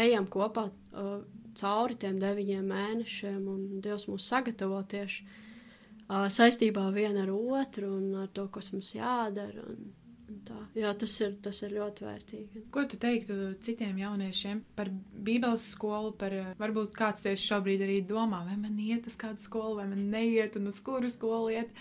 ejam 0.00 0.28
kopā 0.32 0.68
uh, 0.70 1.18
cauri 1.58 1.98
tiem 2.00 2.20
deviņiem 2.22 2.70
mēnešiem, 2.70 3.42
un 3.50 3.82
Dievs 3.84 4.06
mūs 4.08 4.28
sagatavo 4.30 4.80
tieši 4.88 5.26
uh, 5.26 6.24
saistībā 6.32 6.86
viena 6.94 7.26
ar 7.26 7.34
otru 7.34 7.92
un 7.98 8.24
ar 8.24 8.32
to, 8.32 8.46
kas 8.54 8.72
mums 8.72 8.94
jādara. 8.96 9.66
Un, 9.68 9.90
un 10.32 10.38
tā. 10.48 10.56
Jā, 10.78 10.94
tas 10.98 11.16
ir, 11.20 11.34
tas 11.44 11.60
ir 11.66 11.74
ļoti 11.76 12.06
vērtīgi. 12.06 12.62
Ko 12.74 12.86
tu 12.88 12.98
teiktu 13.00 13.36
citiem 13.66 14.00
jauniešiem 14.00 14.62
par 14.78 14.88
Bībeles 15.26 15.66
skolu, 15.74 16.14
par 16.16 16.34
varbūt 16.60 16.96
kāds 16.96 17.26
tieši 17.26 17.50
šobrīd 17.52 17.84
arī 17.84 18.00
domā, 18.08 18.40
vai 18.48 18.56
man 18.64 18.80
iet 18.80 19.12
uz 19.12 19.20
kādu 19.20 19.44
skolu, 19.44 19.76
vai 19.82 19.90
man 19.92 20.08
neiet, 20.14 20.56
un 20.56 20.72
uz 20.72 20.80
kuru 20.80 21.12
skolu 21.12 21.52
iet? 21.58 21.76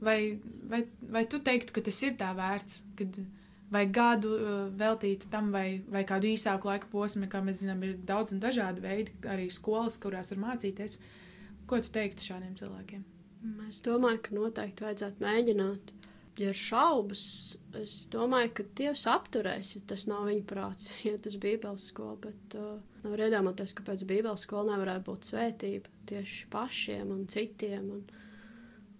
Vai, 0.00 0.38
vai, 0.70 0.84
vai 1.12 1.26
tu 1.28 1.42
teiktu, 1.44 1.74
ka 1.76 1.84
tas 1.84 1.98
ir 2.06 2.14
tā 2.20 2.30
vērts, 2.36 2.80
kad 2.96 3.18
vai 3.70 3.84
gadu 3.92 4.32
uh, 4.34 4.58
veltīt 4.74 5.28
tam, 5.30 5.52
vai, 5.54 5.82
vai 5.92 6.02
kādu 6.08 6.30
īsāku 6.32 6.70
laika 6.70 6.90
posmu, 6.90 7.28
kā 7.30 7.42
mēs 7.44 7.62
zinām, 7.62 7.84
ir 7.86 7.98
daudz 8.06 8.34
un 8.34 8.42
dažādi 8.42 8.82
veidi, 8.84 9.14
arī 9.30 9.46
skolas, 9.54 9.98
kurās 10.00 10.32
var 10.34 10.42
mācīties. 10.48 10.98
Ko 11.70 11.78
tu 11.78 11.92
teiktu 11.94 12.26
šādiem 12.26 12.56
cilvēkiem? 12.58 13.04
Es 13.68 13.78
domāju, 13.84 14.20
ka 14.24 14.36
noteikti 14.36 14.84
vajadzētu 14.84 15.24
mēģināt. 15.24 15.92
Ja 16.40 16.50
ir 16.52 16.56
šaubas, 16.56 17.22
es 17.76 17.94
domāju, 18.12 18.52
ka 18.56 18.64
Dievs 18.78 19.02
apturēs, 19.10 19.74
ja 19.76 19.82
tas 19.90 20.06
nav 20.08 20.24
viņa 20.30 20.44
prāts, 20.48 20.88
iet 21.08 21.28
uz 21.28 21.36
Bībeles 21.40 21.90
skolu. 21.92 22.16
Bet 22.26 22.56
uh, 22.58 22.78
nevar 23.04 23.26
iedomāties, 23.26 23.74
ka 23.76 23.84
pēc 23.86 24.06
Bībeles 24.08 24.46
skolas 24.46 24.72
nevarētu 24.72 25.06
būt 25.08 25.30
svētība 25.30 25.92
tieši 26.10 26.48
pašiem 26.52 27.12
un 27.14 27.26
citiem. 27.30 27.90
Un, 27.98 28.26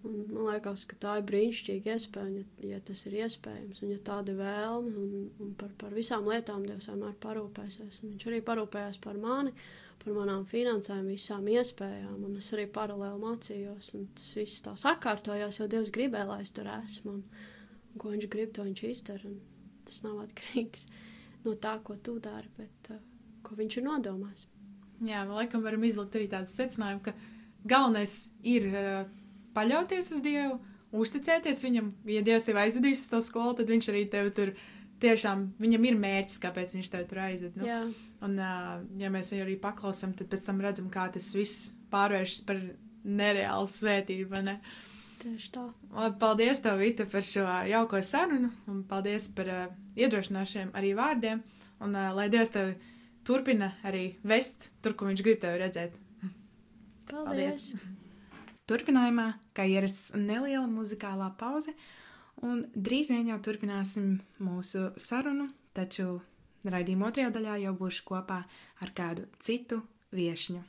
un 0.07 0.17
man 0.31 0.47
liekas, 0.49 0.87
ka 0.89 0.97
tā 1.01 1.17
ir 1.19 1.27
brīnišķīga 1.29 1.95
iespēja, 1.95 2.41
ja, 2.41 2.71
ja 2.73 2.79
tas 2.87 3.05
ir 3.09 3.19
iespējams. 3.21 3.83
Un 3.85 3.93
ja 3.93 3.99
tāda 4.11 4.35
vēlme, 4.37 4.91
un, 4.97 5.29
un 5.43 5.53
par, 5.59 5.71
par 5.81 5.93
visām 5.97 6.27
lietām 6.29 6.65
Dievs 6.65 6.89
vienmēr 6.91 7.15
parūpēsies. 7.23 8.01
Un 8.01 8.13
viņš 8.15 8.27
arī 8.31 8.41
parūpējās 8.47 9.01
par 9.03 9.19
mani 9.21 9.55
par 10.01 10.15
manām 10.15 10.45
finansēm, 10.49 11.09
visām 11.11 11.47
iespējām. 11.51 12.23
Un 12.25 12.37
es 12.39 12.49
arī 12.55 12.65
paralēli 12.73 13.21
mācījos, 13.21 13.91
un 13.97 14.07
tas 14.17 14.29
viss 14.37 14.63
tā 14.65 14.73
sakārtojās, 14.79 15.59
jo 15.61 15.67
Dievs 15.69 15.91
gribēja, 15.93 16.27
lai 16.29 16.41
es 16.45 16.53
tur 16.55 16.69
esmu. 16.73 17.17
Un, 17.19 17.47
un 17.91 18.01
ko 18.01 18.13
viņš 18.13 18.27
grib, 18.33 18.53
to 18.55 18.65
viņš 18.65 18.83
izdara. 18.89 19.33
Tas 19.85 20.01
nav 20.05 20.23
atkarīgs 20.25 20.87
no 21.45 21.55
tā, 21.61 21.75
ko 21.85 21.97
tu 22.01 22.17
dari, 22.23 22.49
bet 22.57 22.93
uh, 22.93 23.01
ko 23.45 23.57
viņš 23.59 23.77
ir 23.77 23.87
nodomājis. 23.87 24.47
Jā, 25.05 25.23
laikam 25.25 25.63
varam 25.65 25.85
izlikt 25.85 26.17
arī 26.17 26.27
tādu 26.29 26.49
secinājumu, 26.51 27.01
ka 27.05 27.13
galvenais 27.69 28.15
ir 28.45 28.67
uh, 28.69 29.20
paļauties 29.55 30.11
uz 30.15 30.21
Dievu, 30.25 30.59
uzticēties 30.91 31.63
viņam. 31.65 31.89
Ja 32.09 32.21
Dievs 32.25 32.45
tevi 32.47 32.61
aizvedīs 32.63 33.05
uz 33.05 33.11
to 33.11 33.21
skolu, 33.25 33.55
tad 33.57 33.71
viņš 33.71 33.89
arī 33.93 34.05
tevi 34.11 34.33
tur 34.37 34.53
tiešām 35.01 35.47
viņam 35.61 35.87
ir 35.89 35.97
mērķis, 35.99 36.39
kāpēc 36.43 36.75
viņš 36.77 36.91
tev 36.93 37.07
tur 37.09 37.23
aizved. 37.25 37.57
Nu? 37.57 37.65
Jā. 37.67 37.81
Un, 38.25 38.37
uh, 38.37 38.83
ja 39.01 39.09
mēs 39.13 39.31
viņu 39.33 39.45
arī 39.47 39.57
paklausām, 39.61 40.13
tad 40.17 40.29
pēc 40.31 40.45
tam 40.45 40.61
redzam, 40.63 40.91
kā 40.93 41.07
tas 41.13 41.31
viss 41.35 41.71
pārvēršas 41.93 42.45
par 42.47 42.61
nereālu 43.03 43.69
svētību. 43.71 44.43
Ne? 44.45 44.59
Tieši 45.21 45.51
tā. 45.55 45.65
Labi, 45.93 46.17
paldies, 46.21 46.61
tev, 46.61 46.81
Vita, 46.81 47.07
par 47.09 47.25
šo 47.25 47.45
jauko 47.69 48.01
sarunu, 48.05 48.51
un 48.69 48.83
paldies 48.89 49.29
par 49.37 49.49
uh, 49.49 49.65
iedrošinošiem 49.97 50.73
arī 50.77 50.93
vārdiem. 50.97 51.41
Un 51.81 51.97
uh, 51.97 52.11
lai 52.17 52.29
Dievs 52.33 52.53
tevi 52.53 52.77
turpina 53.25 53.73
arī 53.87 54.11
vest 54.27 54.69
tur, 54.81 54.95
kur 54.97 55.09
viņš 55.09 55.25
grib 55.25 55.41
tevi 55.41 55.63
redzēt. 55.65 55.97
Paldies! 57.09 57.71
paldies. 57.71 57.90
Turpinājumā, 58.71 59.33
kā 59.51 59.65
ierasts, 59.67 60.13
neliela 60.15 60.63
muzikālā 60.71 61.27
pauze. 61.35 61.73
Un 62.47 62.61
drīz 62.71 63.11
vien 63.11 63.27
jau 63.27 63.35
turpināsim 63.43 64.13
mūsu 64.39 64.85
sarunu, 64.95 65.49
taču 65.75 66.21
raidījuma 66.63 67.11
otrajā 67.11 67.35
daļā 67.35 67.59
jau 67.65 67.75
būšu 67.83 68.07
kopā 68.07 68.39
ar 68.79 68.95
kādu 68.95 69.27
citu 69.43 69.83
viešņu. 70.15 70.63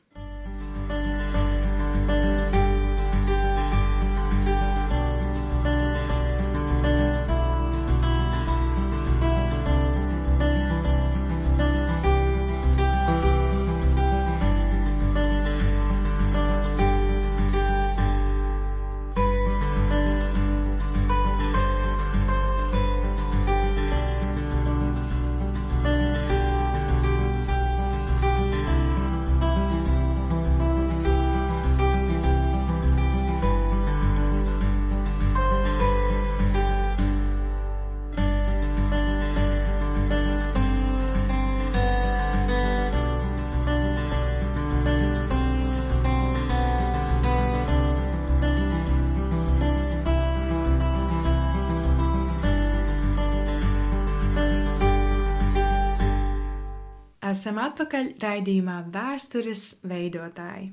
Esam 57.43 57.57
atpakaļ 57.59 58.09
raidījumā 58.23 58.75
Vēstures 58.95 59.63
veidotāji. 59.91 60.69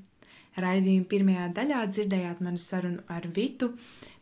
Raidījuma 0.62 1.08
pirmajā 1.10 1.46
daļā 1.58 1.78
dzirdējāt 1.90 2.44
manu 2.46 2.60
sarunu 2.62 3.02
ar 3.10 3.24
Vitu 3.34 3.72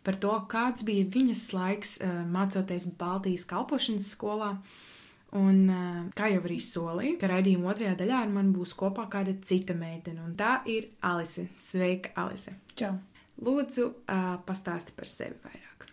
par 0.08 0.16
to, 0.16 0.32
kāds 0.48 0.86
bija 0.88 1.10
viņas 1.12 1.42
laiks 1.52 1.92
eh, 2.00 2.14
mācoties 2.32 2.86
Baltijas 3.02 3.44
kalpošanas 3.50 4.08
skolā. 4.16 4.54
Un, 5.36 5.60
eh, 5.74 5.98
kā 6.16 6.30
jau 6.32 6.46
arī 6.46 6.62
solīju, 6.64 7.18
ka 7.20 7.28
raidījuma 7.34 7.74
otrajā 7.74 7.98
daļā 8.00 8.22
ar 8.22 8.32
mani 8.38 8.56
būs 8.56 8.78
kopā 8.80 9.10
kāda 9.12 9.36
cita 9.52 9.76
meitene, 9.76 10.24
un 10.24 10.40
tā 10.40 10.54
ir 10.72 10.88
Alise. 11.12 11.50
Sveika, 11.52 12.16
Alise! 12.24 12.56
Čau! 12.80 12.94
Lūdzu, 13.44 13.90
eh, 14.08 14.32
pastāsti 14.48 14.96
par 14.96 15.12
sevi 15.18 15.36
vairāk. 15.44 15.92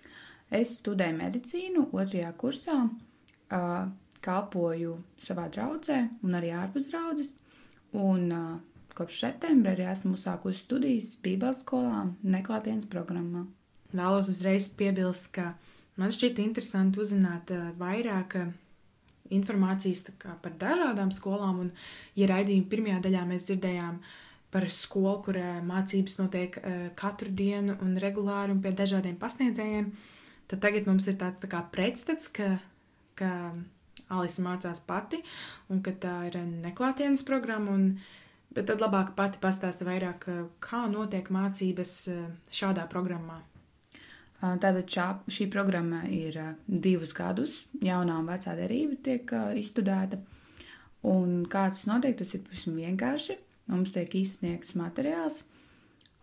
Es 0.62 0.78
studēju 0.78 1.18
medicīnu 1.18 1.88
otrajā 1.90 2.30
kursā 2.38 2.78
kalpoju 4.24 4.96
savā 5.22 5.48
draudzē 5.52 5.98
un 6.24 6.38
arī 6.38 6.52
ārpus 6.56 6.88
draudzes. 6.90 7.34
Un 7.94 8.26
uh, 8.34 8.56
kopš 8.96 9.20
septembra 9.26 9.74
arī 9.74 9.86
esmu 9.90 10.16
uzsākusi 10.16 10.64
studijas 10.64 11.14
Bībeles 11.22 11.62
skolā 11.62 12.06
neklātienes 12.22 12.88
programmā. 12.90 13.44
Vēlos 13.94 14.30
uzreiz 14.32 14.66
piebilst, 14.78 15.30
ka 15.34 15.52
man 16.00 16.14
šķiet 16.14 16.40
interesanti 16.42 17.02
uzzināt 17.04 17.52
uh, 17.54 17.70
vairāk 17.78 18.38
uh, 18.40 18.52
informācijas 19.34 20.04
par 20.18 20.56
dažādām 20.60 21.12
skolām. 21.14 21.66
Un, 21.66 21.72
ja 22.18 22.28
raidījuma 22.30 22.70
pirmajā 22.70 23.00
daļā 23.06 23.24
mēs 23.30 23.46
dzirdējām 23.48 24.00
par 24.54 24.68
skolu, 24.70 25.16
kur 25.26 25.38
mācības 25.66 26.18
notiek 26.20 26.56
katru 26.94 27.32
dienu 27.34 27.74
un 27.82 27.96
regulāri 27.98 28.54
un 28.54 28.60
pie 28.62 28.70
dažādiem 28.76 29.16
pasniedzējiem, 29.18 29.88
tad 30.46 30.60
tagad 30.62 30.86
mums 30.86 31.08
ir 31.10 31.16
tāds 31.18 31.40
tā 31.42 31.50
kā 31.50 31.64
pretstats, 31.72 32.28
ka, 32.30 32.52
ka 33.18 33.32
Alisa 34.12 34.44
mācās 34.44 34.82
pati, 34.84 35.22
un 35.72 35.80
ka 35.84 35.94
tā 36.00 36.18
ir 36.28 36.38
neklātienes 36.44 37.24
programma. 37.26 37.72
Un, 37.72 37.88
bet 38.54 38.68
tad 38.68 38.82
labāk 38.84 39.14
pati 39.16 39.40
pastāsta 39.42 39.86
vairāk, 39.86 40.28
kā 40.62 40.84
notiek 40.90 41.30
mācības 41.32 41.96
šādā 42.54 42.84
programmā. 42.92 43.40
Tātad 44.44 44.84
šā, 44.90 45.06
šī 45.32 45.46
programma 45.48 46.02
ir 46.12 46.36
divus 46.68 47.14
gadus, 47.16 47.62
jaunā 47.80 48.18
un 48.20 48.28
vecā 48.28 48.52
derība 48.58 48.98
tiek 49.06 49.30
izstudēta. 49.56 50.18
Un 51.08 51.44
kā 51.48 51.66
tas 51.72 51.86
notiek, 51.88 52.16
tas 52.18 52.34
ir 52.36 52.44
pavisam 52.44 52.76
vienkārši. 52.76 53.38
Mums 53.72 53.94
tiek 53.94 54.12
izsniegts 54.20 54.76
materiāls, 54.76 55.40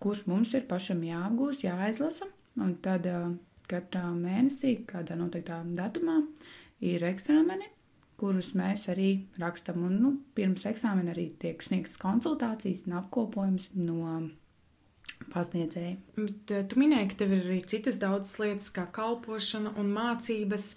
kurš 0.02 0.28
mums 0.30 0.54
ir 0.54 0.68
pašam 0.70 1.02
jāapgūst, 1.06 1.66
jāizlasa. 1.66 2.30
Un 2.62 2.76
tad 2.86 3.08
katrā 3.72 4.04
mēnesī, 4.14 4.76
kādā 4.86 5.16
noteiktā 5.18 5.62
datumā, 5.78 6.20
ir 6.82 7.06
eksāmeni, 7.06 7.70
kurus 8.22 8.52
mēs 8.58 8.88
arī 8.92 9.10
rakstam. 9.42 9.86
Un, 9.88 9.98
nu, 10.02 10.14
pirms 10.38 10.66
eksāmena 10.70 11.14
arī 11.16 11.32
tiek 11.42 11.62
sniegtas 11.64 11.98
konsultācijas 12.02 12.86
un 12.88 13.00
apkopojums 13.02 13.70
no 13.80 14.22
pasniedzēja. 15.32 15.98
Bet, 16.18 16.52
eh, 16.52 16.64
tu 16.68 16.80
minēji, 16.82 17.12
ka 17.12 17.22
tev 17.22 17.36
ir 17.38 17.46
arī 17.46 17.62
citas 17.66 18.00
daudzas 18.02 18.38
lietas, 18.42 18.72
kā 18.74 18.88
kalpošana 18.92 19.78
un 19.78 19.94
mācības. 19.94 20.76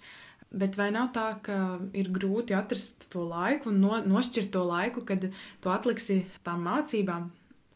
Bet 0.55 0.77
vai 0.77 0.91
nav 0.91 1.09
tā, 1.11 1.41
ka 1.43 1.79
ir 1.93 2.11
grūti 2.13 2.55
atrast 2.55 3.09
to 3.09 3.25
laiku 3.27 3.71
un 3.71 3.81
no, 3.81 3.97
nošķirt 3.97 4.51
to 4.53 4.61
laiku, 4.63 5.03
kad 5.03 5.25
tu 5.61 5.69
atliksi 5.69 6.25
tām 6.45 6.63
mācībām, 6.63 7.31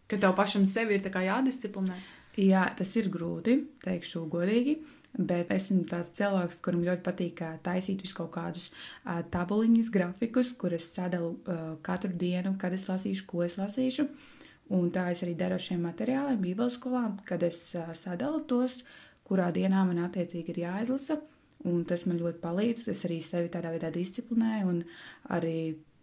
ka 0.08 0.18
tev 0.18 0.36
pašam 0.38 0.66
sevi 0.66 0.96
ir 0.96 1.02
jādisciplinē? 1.02 1.98
Jā, 2.38 2.70
tas 2.78 2.96
ir 2.96 3.10
grūti, 3.12 3.66
teikšu 3.84 4.30
godīgi. 4.32 4.78
Bet 5.18 5.50
esmu 5.52 5.84
tāds 5.90 6.14
cilvēks, 6.16 6.60
kuram 6.64 6.84
ļoti 6.86 7.04
patīk 7.04 7.42
taisīt 7.66 8.04
visu 8.06 8.16
kaut 8.20 8.30
kādus 8.36 8.68
tabuliņus, 9.34 9.90
grafikus, 9.92 10.52
kurus 10.60 10.92
sadalu 10.94 11.34
katru 11.84 12.14
dienu, 12.14 12.54
kad 12.62 12.76
es 12.78 12.86
lasīšu, 12.92 13.26
ko 13.28 13.42
es 13.44 13.58
lasīšu. 13.60 14.06
Un 14.78 14.92
tā 14.94 15.08
es 15.10 15.24
arī 15.26 15.34
daru 15.36 15.58
ar 15.58 15.66
šiem 15.66 15.82
materiāliem, 15.82 16.40
Bībeles 16.44 16.78
skolā, 16.78 17.08
kad 17.26 17.42
es 17.44 17.58
sadalu 17.98 18.44
tos, 18.48 18.84
kurā 19.26 19.50
dienā 19.54 19.82
man 19.88 20.04
attiecīgi 20.06 20.54
ir 20.54 20.64
jāizlasa. 20.68 21.18
Un 21.68 21.82
tas 21.84 22.06
man 22.08 22.22
ļoti 22.22 22.40
palīdz. 22.40 22.86
Es 22.94 23.02
arī 23.08 23.18
sevi 23.26 23.50
tādā 23.52 23.74
veidā 23.74 23.90
disciplinēju, 23.92 24.70
un 24.72 24.84
arī 25.36 25.56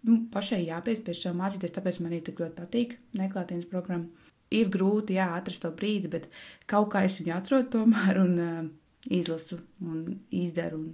nu, 0.04 0.18
pašai 0.32 0.64
jāpiespiež 0.66 1.22
sev 1.22 1.36
mācīties, 1.38 1.72
tāpēc 1.78 2.00
man 2.02 2.12
arī 2.12 2.24
tik 2.26 2.42
ļoti 2.42 2.56
patīk 2.58 2.96
neklātienes 3.16 3.70
programma. 3.70 4.10
Ir 4.54 4.68
grūti, 4.70 5.16
jā, 5.16 5.30
atrast 5.38 5.64
to 5.64 5.72
brīdi, 5.74 6.10
bet 6.10 6.28
kaut 6.70 6.90
kā 6.92 7.06
es 7.06 7.16
viņu 7.18 7.32
atrodu 7.34 7.70
tomēr 7.72 8.20
un 8.20 8.34
uh, 8.42 8.68
izlasu 9.12 9.60
un 9.84 10.18
izdaru 10.34 10.80
un, 10.80 10.90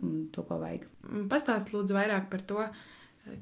un 0.00 0.18
to, 0.32 0.44
ko 0.48 0.58
vajag. 0.62 0.86
Pastāst 1.30 1.72
lūdzu 1.74 1.96
vairāk 1.96 2.28
par 2.32 2.42
to, 2.48 2.66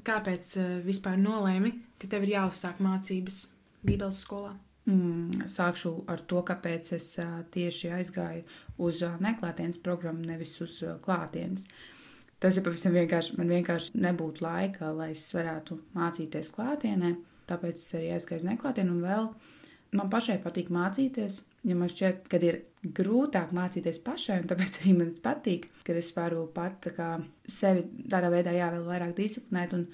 kāpēc 0.05 0.53
uh, 0.59 0.69
vispār 0.85 1.17
nolēmi, 1.21 1.73
ka 2.01 2.09
tev 2.11 2.25
ir 2.25 2.37
jāuzsāk 2.37 2.81
mācības 2.83 3.45
Bībeles 3.85 4.21
skolā. 4.25 4.55
Mm, 4.85 5.47
sākšu 5.49 5.95
ar 6.13 6.21
to, 6.29 6.43
kāpēc 6.45 6.91
es 6.97 7.11
uh, 7.21 7.41
tieši 7.53 7.91
aizgāju 7.97 8.45
uz 8.85 9.01
uh, 9.05 9.17
neklātienes 9.21 9.81
programmu, 9.81 10.25
nevis 10.29 10.53
uz 10.61 10.77
klātienes. 11.05 11.65
Tas 12.41 12.57
ir 12.57 12.65
pavisam 12.65 12.93
vienkārši. 12.93 13.37
Man 13.39 13.49
vienkārši 13.49 13.97
nebūtu 14.03 14.43
laika, 14.45 14.91
lai 14.93 15.13
es 15.15 15.25
varētu 15.33 15.79
mācīties 15.95 16.51
klātienē. 16.53 17.15
Tāpēc 17.49 17.79
es 17.79 17.93
arī 17.97 18.11
aizgāju 18.13 18.43
uz 18.43 18.47
neklātienu 18.49 18.93
un 18.97 19.03
vēl 19.05 19.29
man 19.95 20.11
pašai 20.11 20.37
patīk 20.43 20.71
mācīties. 20.73 21.39
Ja 21.65 21.77
man 21.77 21.89
šķiet, 21.89 22.27
ka 22.29 22.37
ir 22.45 22.59
grūtāk 22.95 23.53
mācīties 23.55 23.97
pašai, 24.05 24.43
un 24.43 24.51
tāpēc 24.51 24.81
arī 24.81 24.93
man 24.99 25.09
patīk, 25.23 25.65
ka 25.85 25.95
es 25.97 26.11
varu 26.13 26.45
pat 26.53 26.77
tā 26.85 26.93
kā, 26.93 27.09
sevi 27.49 27.87
tādā 28.11 28.29
veidā 28.33 28.53
jā, 28.53 28.69
vēl 28.75 28.85
vairāk 28.85 29.17
disciplinēt. 29.17 29.73
Un, 29.79 29.89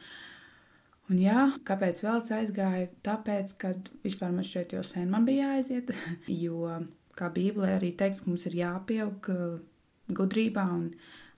Un 1.11 1.19
jā, 1.19 1.41
kāpēc 1.67 1.97
vēl 2.05 2.21
es 2.21 2.29
aizgāju? 2.31 2.87
Tāpēc, 3.03 3.49
ka 3.59 3.73
vispār 4.05 4.29
man 4.31 4.45
šeit 4.47 4.71
jau 4.71 4.83
sen 4.85 5.09
man 5.11 5.25
bija 5.27 5.49
jāaiziet, 5.49 5.89
jo, 6.43 6.69
kā 7.19 7.27
Bībelē 7.35 7.73
arī 7.75 7.89
teiks, 7.99 8.21
ka 8.23 8.31
mums 8.31 8.45
ir 8.47 8.55
jāpieaug 8.61 9.27
uh, 9.33 9.57
gudrībā 10.15 10.63
un, 10.71 10.85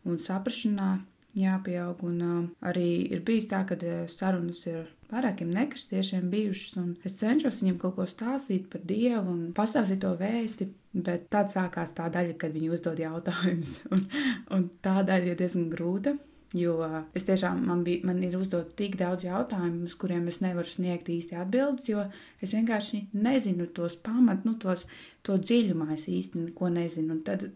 un 0.06 0.20
saprašanā, 0.22 0.92
jāpieaug. 1.38 2.04
Un 2.08 2.20
uh, 2.24 2.44
arī 2.70 2.90
ir 3.14 3.24
bijis 3.26 3.50
tā, 3.52 3.64
ka 3.70 3.78
sarunas 4.12 4.64
ir 4.70 4.88
vairākiem 5.14 5.52
nekristiešiem 5.54 6.30
bijušas, 6.32 6.78
un 6.82 6.92
es 7.06 7.18
cenšos 7.20 7.62
viņiem 7.62 7.80
kaut 7.82 7.98
ko 7.98 8.08
stāstīt 8.10 8.70
par 8.72 8.84
Dievu 8.90 9.34
un 9.34 9.44
pastāstīt 9.58 10.02
to 10.04 10.14
vēsti. 10.20 10.70
Bet 10.94 11.26
tad 11.34 11.50
sākās 11.50 11.96
tā 11.98 12.06
daļa, 12.14 12.36
kad 12.38 12.54
viņi 12.54 12.70
uzdod 12.76 13.00
jautājumus, 13.02 13.80
un, 13.94 14.06
un 14.54 14.70
tā 14.86 15.00
daļa 15.02 15.34
ir 15.34 15.40
diezgan 15.40 15.72
grūta. 15.74 16.14
Jo 16.54 16.76
es 17.18 17.26
tiešām 17.26 17.64
man, 17.66 17.80
bija, 17.82 18.04
man 18.06 18.20
ir 18.22 18.36
uzdot 18.38 18.76
tik 18.78 18.94
daudz 19.00 19.26
jautājumu, 19.26 19.88
uz 19.90 19.96
kuriem 19.98 20.28
es 20.30 20.38
nevaru 20.44 20.70
sniegt 20.70 21.10
īsti 21.10 21.40
atbildes, 21.42 21.88
jo 21.90 22.04
es 22.46 22.54
vienkārši 22.54 23.08
nezinu 23.18 23.66
tos 23.74 23.96
pamatus, 23.98 24.46
nu, 24.46 24.54
tos, 24.62 24.86
to 25.26 25.40
dziļumā 25.42 25.96
es 25.96 26.06
īsti 26.14 26.44
neko 26.44 26.70
nezinu. 26.76 27.16
Un 27.18 27.24
tad 27.26 27.48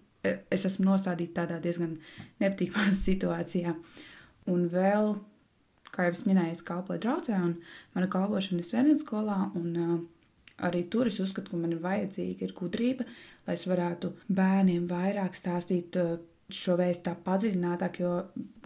es 0.53 0.65
esmu 0.69 0.87
nostādīta 0.89 1.43
tādā 1.43 1.61
diezgan 1.63 1.97
nepatīkamā 2.43 2.91
situācijā. 3.07 3.75
Un 4.51 4.67
vēl, 4.71 5.15
kā 5.91 6.07
jau 6.07 6.15
es 6.15 6.25
minēju, 6.27 6.55
es 6.55 6.63
kalpoju 6.67 7.03
draudzē, 7.03 7.39
un 7.49 7.57
mana 7.95 8.11
kalpošana 8.11 8.63
ir 8.63 8.69
Svenības 8.69 9.03
skolā. 9.05 9.39
Un, 9.59 9.73
uh, 9.75 9.97
arī 10.67 10.85
tur 10.89 11.11
es 11.11 11.19
uzskatu, 11.21 11.51
ka 11.53 11.59
man 11.61 11.75
ir 11.75 11.83
vajadzīga 11.83 12.47
ir 12.47 12.55
gudrība, 12.57 13.05
lai 13.47 13.57
es 13.57 13.67
varētu 13.69 14.13
bērniem 14.39 14.87
vairāk 14.89 15.37
stāstīt 15.37 15.99
uh, 16.01 16.17
šo 16.53 16.77
vēstu 16.79 17.09
tā 17.09 17.13
padziļinātāk, 17.25 17.99
jo 17.99 18.11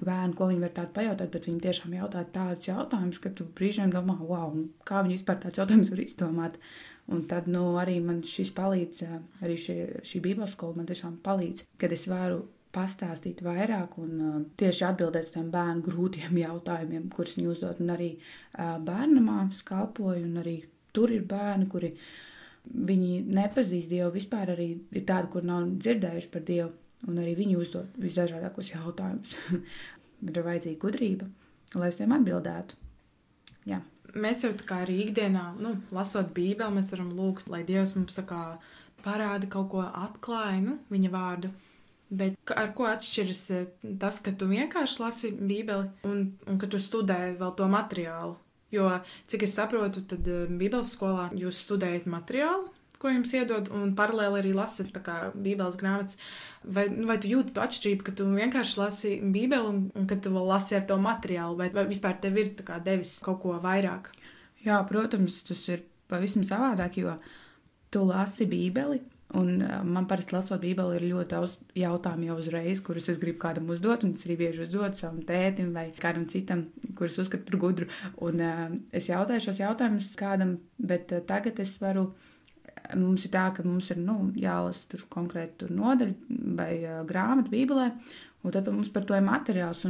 bērni, 0.01 0.35
ko 0.37 0.47
viņi 0.51 0.61
var 0.61 0.73
tādu 0.75 0.93
pajautāt, 0.97 1.31
bet 1.33 1.47
viņi 1.49 1.63
tiešām 1.63 1.95
jautā 1.97 2.21
tādus 2.33 2.69
jautājumus, 2.69 3.19
ka 3.23 3.31
tu 3.33 3.47
brīžiem 3.57 3.93
domā, 3.93 4.17
wow, 4.21 4.53
kā 4.85 5.01
viņi 5.01 5.17
vispār 5.17 5.39
tādus 5.41 5.63
jautājumus 5.63 5.93
var 5.93 6.03
izdomāt. 6.05 6.59
Un 7.11 7.23
tad 7.27 7.47
nu, 7.49 7.63
arī 7.81 7.97
man 8.05 8.21
šis 8.23 8.53
palīdz, 8.55 9.01
arī 9.41 9.55
šī, 9.59 9.77
šī 10.07 10.21
Bībeles 10.23 10.53
skola 10.53 10.77
man 10.77 10.89
tiešām 10.89 11.17
palīdz, 11.25 11.65
kad 11.81 11.95
es 11.95 12.05
varu 12.07 12.43
pastāstīt 12.71 13.41
vairāk 13.43 13.97
un 13.99 14.11
uh, 14.21 14.35
tieši 14.61 14.85
atbildēt 14.87 15.27
uz 15.27 15.33
tiem 15.33 15.49
bērnu 15.51 15.81
grūtiem 15.89 16.37
jautājumiem, 16.45 17.09
kurus 17.15 17.33
viņi 17.39 17.49
uzdod. 17.55 17.81
Un 17.83 17.95
arī 17.95 18.11
uh, 18.13 18.77
bērnamā 18.85 19.47
skalpoju, 19.57 20.21
un 20.29 20.43
arī 20.43 20.59
tur 20.93 21.11
ir 21.11 21.25
bērni, 21.27 21.67
kuri 21.71 21.91
viņi 22.71 23.25
nepazīst 23.25 23.89
Dievu. 23.91 24.13
Vispār 24.15 24.53
arī 24.53 24.69
ir 24.77 25.05
tādi, 25.09 25.33
kur 25.33 25.49
nav 25.49 25.65
dzirdējuši 25.81 26.31
par 26.31 26.45
Dievu 26.47 26.71
un 27.07 27.21
arī 27.21 27.35
viņi 27.39 27.57
uzdod 27.61 27.97
visdažādākos 28.01 28.73
jautājumus. 28.73 29.35
Bet 30.25 30.37
ir 30.37 30.45
vajadzīga 30.45 30.81
gudrība, 30.83 31.27
lai 31.73 31.89
es 31.89 31.97
tiem 31.97 32.13
atbildētu. 32.13 32.77
Jā. 33.69 33.81
Mēs 34.11 34.43
jau 34.43 34.51
tā 34.57 34.67
kā 34.67 34.81
arī 34.83 34.99
ikdienā, 35.05 35.51
nu, 35.61 35.75
lasot 35.95 36.33
Bībeli, 36.35 36.75
mēs 36.75 36.91
varam 36.93 37.11
lūgt, 37.15 37.47
lai 37.49 37.63
Dievs 37.65 37.95
mums 37.95 38.17
tā 38.17 38.25
kā 38.27 38.41
parāda 39.05 39.49
kaut 39.49 39.69
ko 39.71 39.83
atklāja, 39.85 40.59
nu, 40.65 40.77
viņa 40.91 41.11
vārdu. 41.13 41.51
Bet 42.11 42.51
ar 42.59 42.73
ko 42.75 42.89
atšķiras 42.91 43.41
eh, 43.55 43.67
tas, 43.99 44.19
ka 44.19 44.33
tu 44.35 44.49
vienkārši 44.51 44.99
lasi 44.99 45.31
Bībeli 45.31 45.87
un, 46.07 46.25
un 46.43 46.57
ka 46.59 46.67
tu 46.67 46.81
studē 46.81 47.37
vēl 47.39 47.53
to 47.55 47.69
materiālu? 47.71 48.35
Jo, 48.71 48.87
cik 49.31 49.45
es 49.47 49.55
saprotu, 49.55 50.03
tad 50.07 50.27
eh, 50.27 50.43
Bībeles 50.51 50.91
skolā 50.95 51.29
jūs 51.39 51.63
studējat 51.63 52.09
materiālu, 52.11 52.67
ko 53.01 53.11
jums 53.11 53.33
iedod, 53.35 53.69
un 53.75 53.93
paralēli 53.97 54.41
arī 54.41 54.53
lasat 54.55 54.93
Bībeles 55.35 55.77
grāmatas. 55.79 56.19
Vai, 56.63 56.87
nu, 56.93 57.07
vai 57.09 57.17
tu 57.21 57.31
jūti 57.31 57.55
to 57.55 57.63
atšķirību, 57.63 58.05
ka 58.07 58.15
tu 58.17 58.27
vienkārši 58.29 58.81
lasi 58.81 59.13
Bībeli 59.21 59.71
un, 59.71 59.79
un 59.97 60.09
ka 60.09 60.19
tu 60.21 60.33
vēl 60.33 60.51
lasi 60.53 60.77
ar 60.77 60.85
to 60.89 60.99
materiālu, 61.01 61.57
vai, 61.57 61.71
vai 61.73 61.87
vispār 61.89 62.19
tev 62.21 62.37
ir 62.37 62.53
devis 62.85 63.17
kaut 63.25 63.41
ko 63.43 63.57
vairāk? 63.63 64.11
Jā, 64.61 64.77
protams, 64.89 65.41
tas 65.47 65.63
ir 65.73 65.81
pavisam 66.11 66.45
savādāk, 66.45 67.01
jo 67.01 67.17
tu 67.91 68.05
lasi 68.05 68.45
Bībeli. 68.49 69.01
Un 69.33 69.61
man 69.87 70.07
parasti 70.09 70.35
lasot 70.35 70.59
Bībeli, 70.59 70.97
ir 70.97 71.05
ļoti 71.13 71.31
daudz 71.31 71.53
jautājumu 71.79 72.27
jau 72.27 72.35
uzreiz, 72.41 72.81
kurus 72.83 73.07
es 73.13 73.19
gribu 73.21 73.39
kādam 73.39 73.69
uzdot. 73.71 74.03
Un 74.03 74.15
es 74.17 74.25
arī 74.27 74.35
bieži 74.41 74.65
uzdodu 74.65 74.99
savam 74.99 75.21
tētim 75.27 75.69
vai 75.75 75.85
kādam 75.95 76.25
citam, 76.31 76.65
kurus 76.99 77.15
uzskatu 77.23 77.47
par 77.47 77.59
gudru. 77.61 77.87
Un 78.27 78.43
uh, 78.43 78.65
es 78.91 79.07
jautāju 79.07 79.45
šos 79.45 79.61
jautājumus 79.63 80.11
kādam, 80.19 80.57
bet 80.77 81.15
uh, 81.15 81.23
tagad 81.27 81.63
es 81.63 81.77
varu 81.79 82.09
Mums 82.97 83.25
ir 83.27 83.31
tā, 83.31 83.45
ka 83.55 83.63
mums 83.63 83.87
ir 83.93 83.99
nu, 84.03 84.17
jālasa 84.35 84.87
tur 84.91 85.05
konkrēti 85.11 85.61
tur 85.63 85.73
nodaļa 85.75 86.39
vai 86.57 86.71
uh, 86.83 87.01
grāmata 87.07 87.51
Bībelē, 87.53 87.87
un 88.43 88.55
tad 88.55 88.67
mums 88.71 88.91
par 88.91 89.05
to 89.07 89.15
ir 89.15 89.23
materiāls. 89.23 89.85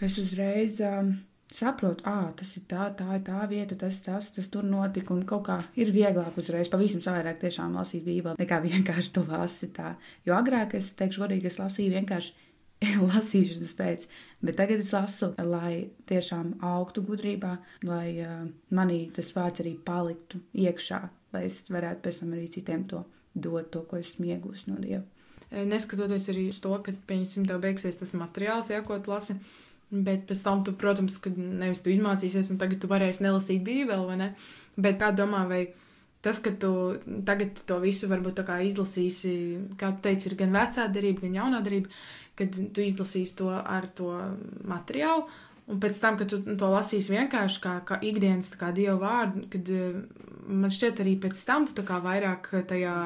Es 0.00 0.16
uzreiz 0.22 0.78
um, 0.86 1.10
saprotu, 1.54 2.04
ah, 2.06 2.28
tas 2.36 2.50
ir 2.58 2.64
tā, 2.68 2.88
tā 2.96 3.16
ir 3.16 3.22
tā 3.26 3.42
vieta, 3.50 3.76
tas, 3.78 4.00
tas, 4.04 4.28
tas 4.34 4.50
tur 4.52 4.66
notika. 4.68 5.14
Un 5.14 5.24
kaut 5.28 5.46
kā 5.48 5.58
ir 5.80 5.92
vieglāk 5.94 6.36
uzreiz 6.40 6.70
pavisam 6.72 7.02
savādāk 7.04 7.40
tiešām 7.42 7.76
lasīt 7.78 8.04
Bībeli, 8.06 8.38
nekā 8.40 8.60
vienkārši 8.68 9.14
tu 9.14 9.24
lasi 9.28 9.70
tā. 9.74 9.94
Jo 10.28 10.38
agrāk 10.38 10.76
es 10.78 10.92
teikšu, 10.98 11.24
godīgi, 11.24 11.50
es 11.50 11.60
lasīju 11.60 11.96
vienkārši 11.96 12.46
lasīšanas 13.10 13.74
pēc, 13.78 14.06
bet 14.44 14.58
tagad 14.60 14.84
es 14.84 14.92
lasu, 14.94 15.32
lai 15.42 15.88
tiešām 16.10 16.58
augtu 16.64 17.02
gudrībā, 17.06 17.56
lai 17.88 18.08
uh, 18.22 18.44
manī 18.74 19.06
tas 19.14 19.32
vārds 19.34 19.64
arī 19.64 19.74
paliktu 19.84 20.42
iekšā, 20.54 21.00
lai 21.34 21.44
es 21.48 21.62
varētu 21.68 22.04
pēc 22.04 22.20
tam 22.22 22.34
arī 22.36 22.48
citiem 22.52 22.84
to 22.90 23.04
dot, 23.34 23.70
to, 23.72 23.84
ko 23.88 24.00
esmu 24.00 24.28
iegūst 24.32 24.70
no 24.70 24.78
Dieva. 24.82 25.04
Eh, 25.50 25.64
neskatoties 25.68 26.28
arī 26.32 26.48
uz 26.52 26.60
to, 26.64 26.74
ka, 26.84 26.92
pieņemsim, 27.08 27.48
tev 27.48 27.62
beigsies 27.64 27.98
tas 28.00 28.14
materiāls, 28.18 28.70
ja, 28.72 28.82
ko 28.84 28.98
tu 29.00 29.12
lasi, 29.14 29.38
bet 29.90 30.26
pēc 30.28 30.44
tam 30.44 30.64
tu, 30.64 30.74
protams, 30.76 31.16
ka 31.24 31.32
nevis 31.32 31.80
tu 31.84 31.92
izmācīsies, 31.92 32.52
un 32.52 32.60
tagad 32.60 32.82
tu 32.82 32.90
varēsi 32.90 33.24
nelasīt 33.24 33.64
Bībeli, 33.64 34.08
vai 34.10 34.18
ne? 34.20 34.32
Bet 34.76 35.00
kā 35.00 35.12
domā, 35.16 35.46
vai 35.48 35.62
tas, 36.24 36.40
ka 36.44 36.52
tu 36.52 36.72
tagad 37.26 37.60
to 37.66 37.78
visu 37.80 38.10
varbūt 38.10 38.42
izlasīsi, 38.44 39.34
kā 39.80 39.94
tu 39.96 40.08
teici, 40.08 40.28
ir 40.28 40.38
gan 40.38 40.52
vecā 40.52 40.88
darība, 40.92 41.24
gan 41.24 41.38
jaunā 41.40 41.62
darība, 41.64 41.92
kad 42.38 42.54
tu 42.74 42.84
izlasīsi 42.84 43.38
to 43.38 43.50
ar 43.50 43.88
to 43.88 44.12
materiālu. 44.68 45.28
Un 45.68 45.80
pēc 45.80 45.98
tam, 46.00 46.16
kad 46.16 46.30
tu 46.32 46.38
to 46.40 46.68
lasīsi 46.72 47.12
vienkārši 47.12 47.60
kā, 47.60 47.74
kā 47.84 47.98
ikdienas 48.00 48.48
kā 48.56 48.70
dievu 48.72 49.02
vārdu, 49.02 49.42
kad 49.52 49.68
eh, 49.68 49.98
man 50.48 50.72
šķiet 50.72 51.04
arī 51.04 51.16
pēc 51.22 51.46
tam 51.48 51.68
tu 51.70 51.84
vairāk 51.84 52.50
tajā 52.68 52.98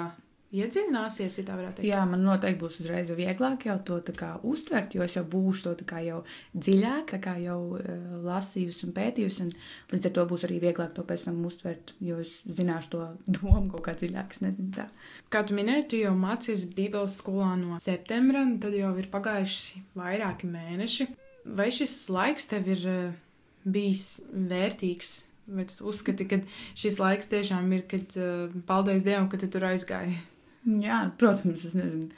iedziļināsies, 0.53 1.39
ja 1.39 1.45
tā 1.47 1.55
varētu 1.57 1.81
teikt. 1.81 1.89
Jā, 1.89 2.03
man 2.09 2.25
noteikti 2.27 2.61
būs 2.61 2.77
uzreiz 2.83 3.11
vieglāk 3.17 3.65
jau 3.69 3.79
to 3.89 3.99
kā, 4.17 4.35
uztvert, 4.49 4.93
jo 4.93 5.05
es 5.05 5.17
jau 5.17 5.23
būšu 5.29 5.73
to 5.79 5.87
kā, 5.89 6.03
jau 6.05 6.19
dziļāk, 6.53 7.15
kā 7.25 7.37
jau 7.41 7.59
uh, 7.79 7.87
lasījusi 8.27 8.87
un 8.89 8.93
pētījusi. 8.99 9.47
Un 9.47 9.95
līdz 9.95 10.11
ar 10.11 10.15
to 10.19 10.27
būs 10.29 10.45
arī 10.49 10.61
vieglāk 10.67 10.93
to 10.97 11.07
pēc 11.09 11.25
tam 11.29 11.41
uztvert, 11.49 11.95
jo 12.05 12.21
es 12.25 12.35
zināšu 12.45 12.93
to 12.93 13.09
domu 13.39 13.65
kaut 13.73 13.87
kā 13.89 13.97
dziļāk. 13.97 14.39
Tā. 14.77 14.87
Kā 15.33 15.45
tu 15.49 15.57
minēji, 15.57 15.89
tu 15.89 16.03
jau 16.03 16.13
mācījies 16.21 16.69
Bībeles 16.77 17.19
skolā 17.23 17.55
no 17.61 17.81
septembra, 17.83 18.45
tad 18.61 18.77
jau 18.77 18.93
ir 19.01 19.09
pagājuši 19.13 19.85
vairāki 19.97 20.53
mēneši. 20.53 21.11
Vai 21.57 21.73
šis 21.75 21.97
laiks 22.13 22.53
tev 22.53 22.69
ir 22.77 22.89
uh, 22.93 23.21
bijis 23.65 24.21
vērtīgs? 24.31 25.23
Tu 25.47 25.85
uzskati, 25.91 26.27
ka 26.31 26.39
šis 26.79 27.01
laiks 27.03 27.31
tiešām 27.33 27.73
ir, 27.75 27.83
kad 27.91 28.15
uh, 28.21 28.53
paldies 28.69 29.03
Dievam, 29.07 29.27
ka 29.33 29.41
tu 29.41 29.49
tur 29.51 29.67
aizgāji? 29.73 30.15
Jā, 30.63 31.03
protams, 31.19 31.65
es 31.67 31.75
nezinu. 31.75 32.13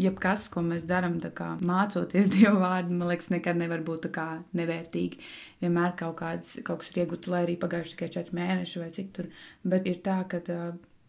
Jebkas, 0.00 0.48
ko 0.50 0.64
mēs 0.66 0.86
darām, 0.88 1.20
mācoties 1.62 2.30
Dieva 2.34 2.56
vārdu, 2.58 2.96
man 2.98 3.12
liekas, 3.12 3.30
nekad 3.30 3.60
nevar 3.60 3.84
būt 3.86 4.08
nevērtīgi. 4.58 5.20
Vienmēr 5.62 5.94
kaut, 6.00 6.16
kāds, 6.18 6.56
kaut 6.66 6.82
kas 6.82 6.90
ir 6.90 7.04
iegūts, 7.04 7.30
lai 7.30 7.44
arī 7.46 7.56
pagājuši 7.60 7.94
tikai 7.94 8.10
četri 8.16 8.38
mēneši 8.40 8.82
vai 8.82 8.90
cik 8.96 9.12
tur. 9.14 9.30
Bet 9.62 9.86
ir 9.86 10.00
tā, 10.02 10.18
ka 10.26 10.42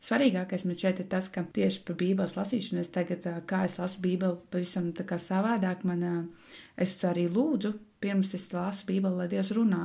svarīgākais 0.05 0.65
man 0.67 0.77
šeit 0.77 1.01
ir 1.01 1.09
tas, 1.09 1.31
ka 1.33 1.41
tieši 1.57 1.81
par 1.87 1.97
Bībeles 1.97 2.37
lasīšanu 2.37 2.85
es 2.85 2.93
tagad, 2.93 3.25
kā 3.49 3.65
es 3.65 3.79
lasu 3.81 4.03
Bībeli, 4.03 4.37
pavisam 4.53 4.91
tā 4.93 5.07
kā 5.09 5.17
savādāk, 5.17 5.81
man, 5.89 6.29
es 6.77 6.93
arī 7.07 7.25
lūdzu, 7.31 7.73
pirms 8.01 8.33
es 8.37 8.49
lasu 8.53 8.87
Bībeli, 8.87 9.21
lai 9.21 9.29
Dievs 9.31 9.51
runā. 9.57 9.83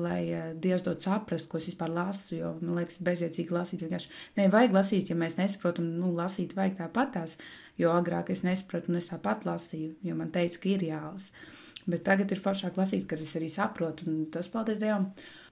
Lai 0.00 0.20
Dievs 0.62 0.86
dod 0.86 1.02
saprast, 1.04 1.50
ko 1.50 1.58
es 1.60 1.66
vispār 1.68 1.92
lasu. 1.92 2.38
Jo 2.38 2.54
man 2.62 2.80
liekas, 2.80 3.00
bezjēdzīgi 3.04 3.52
lasīt. 3.56 3.84
Vienkārši 3.84 4.40
nevajag 4.40 4.76
lasīt, 4.76 5.12
ja 5.12 5.18
mēs 5.18 5.36
nesaprotam, 5.40 5.90
nu, 6.00 6.14
lasīt 6.16 6.56
vajag 6.56 6.78
tāpatās. 6.80 7.36
Jo 7.80 7.92
agrāk 7.96 8.32
es 8.32 8.44
nesapratu, 8.46 8.92
un 8.92 9.02
es 9.02 9.10
tāpat 9.10 9.44
lasīju, 9.48 9.96
jo 10.06 10.16
man 10.16 10.32
teica, 10.34 10.62
ka 10.62 10.72
ir 10.72 10.86
jālasa. 10.88 11.46
Bet 11.86 12.02
tagad 12.02 12.32
ir 12.34 12.40
foršāk 12.42 12.78
lasīt, 12.80 13.04
kad 13.06 13.20
es 13.22 13.36
arī 13.38 13.46
saprotu. 13.52 14.08
Un 14.10 14.24
tas, 14.34 14.48
paldies 14.50 14.80
Dievam, 14.80 15.04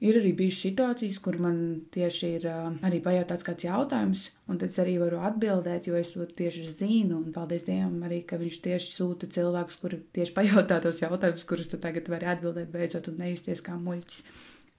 ir 0.02 0.16
arī 0.18 0.32
bijušas 0.34 0.64
situācijas, 0.66 1.20
kur 1.22 1.38
man 1.42 1.60
tieši 1.94 2.30
ir 2.40 2.46
arī 2.50 2.98
pajautāts 3.04 3.46
kāds 3.46 3.66
jautājums, 3.68 4.24
un 4.50 4.58
tad 4.58 4.74
es 4.74 4.80
arī 4.82 4.96
varu 4.98 5.20
atbildēt, 5.28 5.86
jo 5.86 5.94
es 6.00 6.10
to 6.10 6.26
tieši 6.26 6.66
zinu. 6.72 7.20
Un 7.20 7.30
paldies 7.36 7.68
Dievam 7.68 8.02
arī, 8.08 8.24
ka 8.26 8.40
viņš 8.40 8.58
tieši 8.66 8.90
sūta 8.96 9.30
cilvēkus, 9.36 9.78
kuri 9.82 10.00
tieši 10.18 10.34
pajautā 10.40 10.80
tos 10.82 10.98
jautājumus, 11.04 11.46
kurus 11.46 11.70
tu 11.70 11.78
tagad 11.78 12.10
vari 12.10 12.32
atbildēt 12.34 12.74
beidzot 12.74 13.12
un 13.12 13.22
nejusties 13.22 13.62
kā 13.62 13.78
muļķis. 13.78 14.26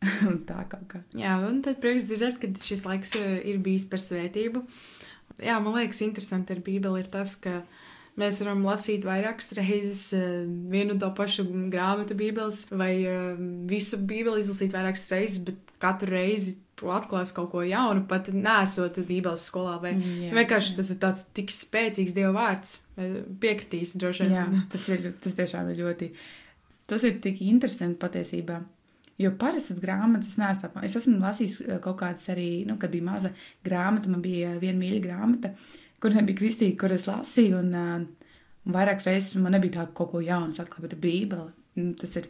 tā 0.50 0.62
kaut 0.70 0.86
kā. 0.92 1.02
Jā, 1.18 1.40
un 1.48 1.62
tad 1.66 1.80
prieks 1.84 2.08
dzirdēt, 2.10 2.40
ka 2.42 2.52
šis 2.68 2.86
laiks 2.88 3.16
ir 3.18 3.64
bijis 3.64 3.88
par 3.90 4.02
svētību. 4.04 4.64
Jā, 5.44 5.58
man 5.64 5.76
liekas, 5.80 6.04
interesanti 6.06 6.56
ar 6.56 6.62
Bībeli 6.64 7.02
ir 7.04 7.12
tas, 7.12 7.36
ka 7.40 7.62
Mēs 8.16 8.38
varam 8.40 8.62
lasīt 8.64 9.04
vairākas 9.04 9.52
reizes 9.58 10.06
eh, 10.16 10.46
vienu 10.72 10.96
to 11.00 11.10
pašu 11.18 11.44
grāmatu 11.72 12.16
Bībeles, 12.16 12.62
vai 12.72 12.94
eh, 13.04 13.42
visu 13.68 14.00
Bībeli 14.00 14.40
izlasīt 14.40 14.72
vairākas 14.76 15.10
reizes, 15.12 15.42
bet 15.44 15.76
katru 15.84 16.14
reizi 16.14 16.56
tu 16.80 16.94
atklāsi 16.96 17.36
kaut 17.36 17.52
ko 17.52 17.64
jaunu, 17.68 18.06
pat 18.08 18.32
nesot 18.32 19.02
Bībeles 19.04 19.50
skolā. 19.52 19.76
Vai 19.84 19.98
mm, 19.98 20.16
jā, 20.30 20.32
vienkārši 20.40 20.78
tas 20.80 20.94
ir 20.96 21.02
tāds 21.04 21.26
tik 21.36 21.52
spēcīgs 21.52 22.16
Dieva 22.16 22.32
vārds. 22.36 22.80
Piekritīs 22.96 23.98
droši 24.00 24.30
vien. 24.30 24.38
Jā, 24.38 24.64
tas, 24.72 24.88
ir, 24.96 25.12
tas 25.20 25.36
tiešām 25.36 25.74
ir 25.74 25.84
ļoti. 25.84 26.12
Tas 26.88 27.04
ir 27.04 27.20
tik 27.20 27.44
interesanti 27.44 28.00
patiesībā. 28.00 28.62
Jo 29.20 29.32
parastas 29.40 29.80
grāmatas 29.84 30.32
es 30.32 30.40
neesmu 30.40 30.64
tādu. 30.64 30.88
Es 30.88 30.96
esmu 31.00 31.20
lasījis 31.20 31.64
eh, 31.66 31.80
kaut 31.84 32.00
kādas 32.00 32.32
arī, 32.32 32.64
nu, 32.68 32.80
kad 32.80 32.96
bija 32.96 33.12
maza 33.12 33.36
grāmata, 33.68 34.12
man 34.12 34.24
bija 34.24 34.56
viena 34.62 34.80
mīļa 34.80 35.04
grāmata. 35.04 35.52
Uh, 35.52 35.85
kur 36.06 36.14
nebija 36.14 36.38
kristīga, 36.38 36.78
kur 36.84 36.94
es 36.94 37.08
lasīju. 37.10 37.64
Un, 37.64 37.74
uh, 37.74 38.32
un 38.66 38.78
vairākas 38.78 39.10
reizes 39.10 39.42
man 39.42 39.58
nebija 39.58 39.80
tā, 39.80 39.90
ka 39.90 40.04
kaut 40.04 40.14
ko 40.14 40.24
jaunu 40.24 40.54
atklāja, 40.54 40.86
bet 40.86 40.98
Bībele. 41.02 41.50
Tas 42.02 42.20
ir 42.22 42.30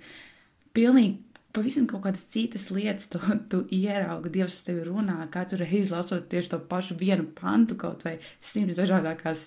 pilnīgi. 0.76 1.22
Pavisam 1.56 1.86
kaut 1.88 2.02
kādas 2.04 2.26
citas 2.28 2.66
lietas, 2.68 3.06
tu, 3.08 3.20
tu 3.52 3.62
ieraugi, 3.72 4.32
Dievs 4.34 4.58
uz 4.58 4.64
tevi 4.68 4.82
runā. 4.84 5.22
Katru 5.32 5.62
reizi 5.62 5.94
lasot 5.94 6.26
tieši 6.32 6.52
to 6.52 6.60
pašu 6.72 6.98
vienu 7.00 7.30
pantu, 7.38 7.78
kaut 7.80 8.04
vai 8.04 8.18
simts 8.44 8.76
dažādākās 8.76 9.46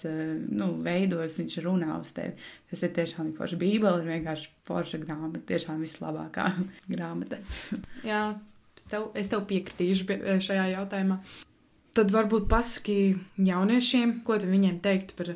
nu, 0.49 0.71
veidos, 0.85 1.37
viņš 1.41 1.59
runā 1.67 1.91
uz 1.99 2.15
tevi. 2.17 2.33
Tas 2.71 2.85
ir 2.85 2.95
tiešām 2.97 3.35
forša. 3.37 3.61
Bībele 3.61 4.01
ir 4.01 4.09
vienkārši 4.15 4.49
forša 4.69 5.03
grāmata, 5.05 5.45
tiešām 5.53 5.85
vislabākā 5.85 6.49
grāmata. 6.95 7.43
Jā, 8.09 8.23
tev, 8.89 9.11
es 9.13 9.29
tev 9.29 9.45
piekritīšu 9.53 10.41
šajā 10.49 10.71
jautājumā. 10.79 11.21
Tad 11.97 12.13
varbūt 12.15 12.49
pasaki 12.51 13.17
jauniešiem, 13.43 14.21
ko 14.27 14.37
viņiem 14.43 14.81
teiktu 14.85 15.17
par 15.19 15.33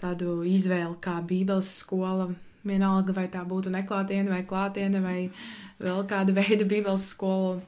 tādu 0.00 0.40
izvēli 0.48 0.96
kā 1.04 1.18
Bībeles 1.26 1.72
skola. 1.82 2.30
Vienalga, 2.60 3.14
vai 3.16 3.24
tā 3.32 3.40
būtu 3.48 3.70
neklātiene 3.72 4.28
vai 4.28 4.42
klātiene, 4.44 5.00
vai 5.00 5.18
vēl 5.80 6.02
kāda 6.08 6.34
veida 6.36 6.66
Bībeles 6.68 7.06
skola. 7.14 7.60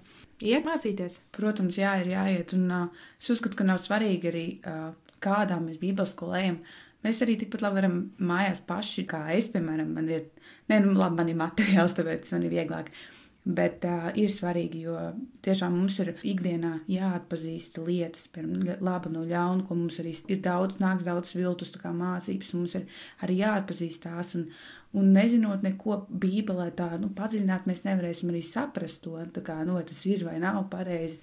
Iet 0.42 0.66
mācīties. 0.66 1.20
Protams, 1.32 1.78
jā, 1.78 1.94
ir 2.02 2.12
jāiet. 2.12 2.52
Un 2.56 2.66
uh, 2.68 3.06
es 3.20 3.30
uzskatu, 3.32 3.56
ka 3.56 3.68
nav 3.68 3.80
svarīgi 3.84 4.28
arī, 4.32 4.46
uh, 4.68 4.90
kādā 5.22 5.60
mēs 5.62 5.80
Bībeles 5.80 6.12
skolā 6.16 6.42
ejam. 6.42 6.60
Mēs 7.06 7.22
arī 7.24 7.38
tikpat 7.40 7.64
labi 7.64 7.80
varam 7.80 7.96
mājās 8.22 8.60
paši, 8.66 9.06
kā 9.10 9.24
es, 9.34 9.48
piemēram, 9.54 9.94
man 9.96 10.10
ir, 10.12 10.28
ne, 10.70 10.82
nu, 10.84 10.92
labi, 10.98 11.18
man 11.22 11.32
ir 11.32 11.40
materiāls, 11.40 11.96
tāpēc 11.98 12.34
man 12.34 12.46
ir 12.46 12.56
vieglāk. 12.58 12.92
Uh, 12.92 13.21
Bet 13.42 13.82
uh, 13.90 14.04
ir 14.14 14.30
svarīgi, 14.30 14.84
jo 14.86 14.94
tiešām 15.42 15.74
mums 15.74 15.96
ir 15.98 16.12
ikdienā 16.14 16.76
jāatpazīst 16.86 17.80
lietas, 17.82 18.28
piemēram, 18.30 18.84
laba 18.86 19.10
no 19.10 19.24
ļauna, 19.26 19.64
ko 19.66 19.74
mums 19.80 19.98
arī 19.98 20.12
ir 20.30 20.38
daudz, 20.44 20.76
nāks 20.78 21.02
daudz 21.08 21.32
viltus 21.34 21.74
mācības. 21.82 22.52
Mums 22.54 22.76
ir 22.78 22.86
arī 23.26 23.40
jāatpazīst 23.40 24.04
tās, 24.04 24.30
un, 24.38 24.46
un 24.94 25.10
nezinot 25.16 25.66
neko 25.66 26.04
Bībelē, 26.22 26.68
tā 26.78 26.92
nu, 27.02 27.10
padziļināt, 27.18 27.66
mēs 27.66 27.82
nevarēsim 27.88 28.30
arī 28.30 28.44
saprast 28.46 29.02
to, 29.02 29.18
kā, 29.42 29.58
nu, 29.66 29.80
tas 29.90 30.06
ir 30.06 30.22
vai 30.28 30.38
nav 30.38 30.68
pareizi. 30.70 31.18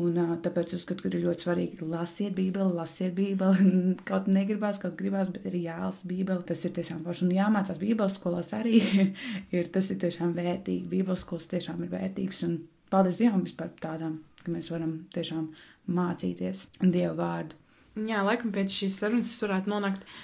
Un, 0.00 0.16
tāpēc 0.40 0.70
es 0.70 0.78
uzskatu, 0.80 1.04
ka 1.04 1.10
ir 1.10 1.26
ļoti 1.26 1.44
svarīgi 1.44 1.86
lasiet 1.92 2.32
Bībeli, 2.36 2.72
lasiet 2.78 3.12
Bībeli. 3.16 3.72
kaut 4.08 4.28
negribās, 4.32 4.80
kaut 4.80 4.96
gribās, 4.96 5.28
bet 5.34 5.44
ir 5.50 5.58
jālasa 5.60 6.08
Bībeli. 6.08 6.46
Tas 6.48 6.64
ir 6.64 6.72
tiešām 6.78 7.02
forši. 7.04 7.26
Un 7.26 7.34
jāmācās 7.36 7.80
Bībeles 7.82 8.16
skolās 8.16 8.54
arī. 8.56 8.80
ir, 9.56 9.68
tas 9.74 9.90
ir 9.92 10.00
tiešām 10.00 10.32
vērtīgi. 10.38 10.88
Bībeles 10.94 11.26
skolas 11.26 11.50
tiešām 11.52 11.84
ir 11.84 11.92
vērtīgas. 11.92 12.40
Un 12.48 12.56
paldies 12.92 13.20
Dievam 13.20 13.44
vispār 13.44 13.68
par 13.74 13.84
tādām, 13.90 14.16
ka 14.40 14.54
mēs 14.54 14.72
varam 14.72 14.96
tiešām 15.12 15.50
mācīties 15.92 16.66
Dieva 16.80 17.12
vārdu. 17.20 17.60
Jā, 18.08 18.22
laikam 18.24 18.54
pēc 18.54 18.72
šīs 18.72 18.94
sarunas 19.02 19.34
varētu 19.44 19.68
nonākt 19.68 20.06
pie 20.06 20.22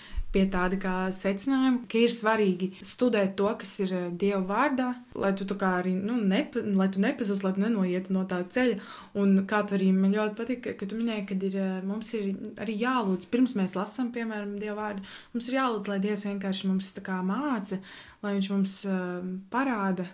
tāda 0.52 0.76
kā 0.80 0.94
secinājuma, 1.16 1.86
ka 1.88 2.00
ir 2.02 2.12
svarīgi 2.12 2.68
studēt 2.84 3.34
to, 3.38 3.48
kas 3.60 3.70
ir 3.80 3.94
eh, 3.96 4.04
Dieva 4.12 4.42
vārdā, 4.44 4.90
lai 5.16 5.30
tu 5.36 5.46
arī 5.64 5.94
nu, 5.96 6.18
nepa, 6.20 6.60
lai 6.76 6.88
tu 6.92 7.00
nepazustu, 7.00 7.46
lai 7.46 7.54
tu 7.56 7.62
nenoietu 7.64 8.12
no 8.12 8.26
tā 8.28 8.42
ceļa. 8.44 8.76
Un 9.22 9.46
kā 9.48 9.62
tu 9.64 9.78
arī 9.78 9.88
man 9.96 10.12
ļoti 10.12 10.36
patīk, 10.36 10.68
ka, 10.76 10.86
tu 10.86 10.98
minēji, 10.98 11.26
ka 11.30 11.38
ir, 11.48 11.56
eh, 11.56 11.80
mums 11.88 12.12
ir 12.18 12.28
arī 12.60 12.76
jālūdz, 12.82 13.30
pirms 13.32 13.56
mēs 13.56 13.76
lasām, 13.78 14.12
piemēram, 14.12 14.58
Dieva 14.60 14.76
vārdu, 14.82 15.06
mums 15.32 15.48
ir 15.48 15.58
jālūdz, 15.62 15.88
lai 15.88 16.00
Dievs 16.04 16.26
vienkārši 16.28 16.68
mums 16.68 16.92
māca, 17.24 17.80
lai 18.22 18.36
Viņš 18.38 18.48
mums 18.52 18.72
uh, 18.86 19.24
parāda 19.50 20.04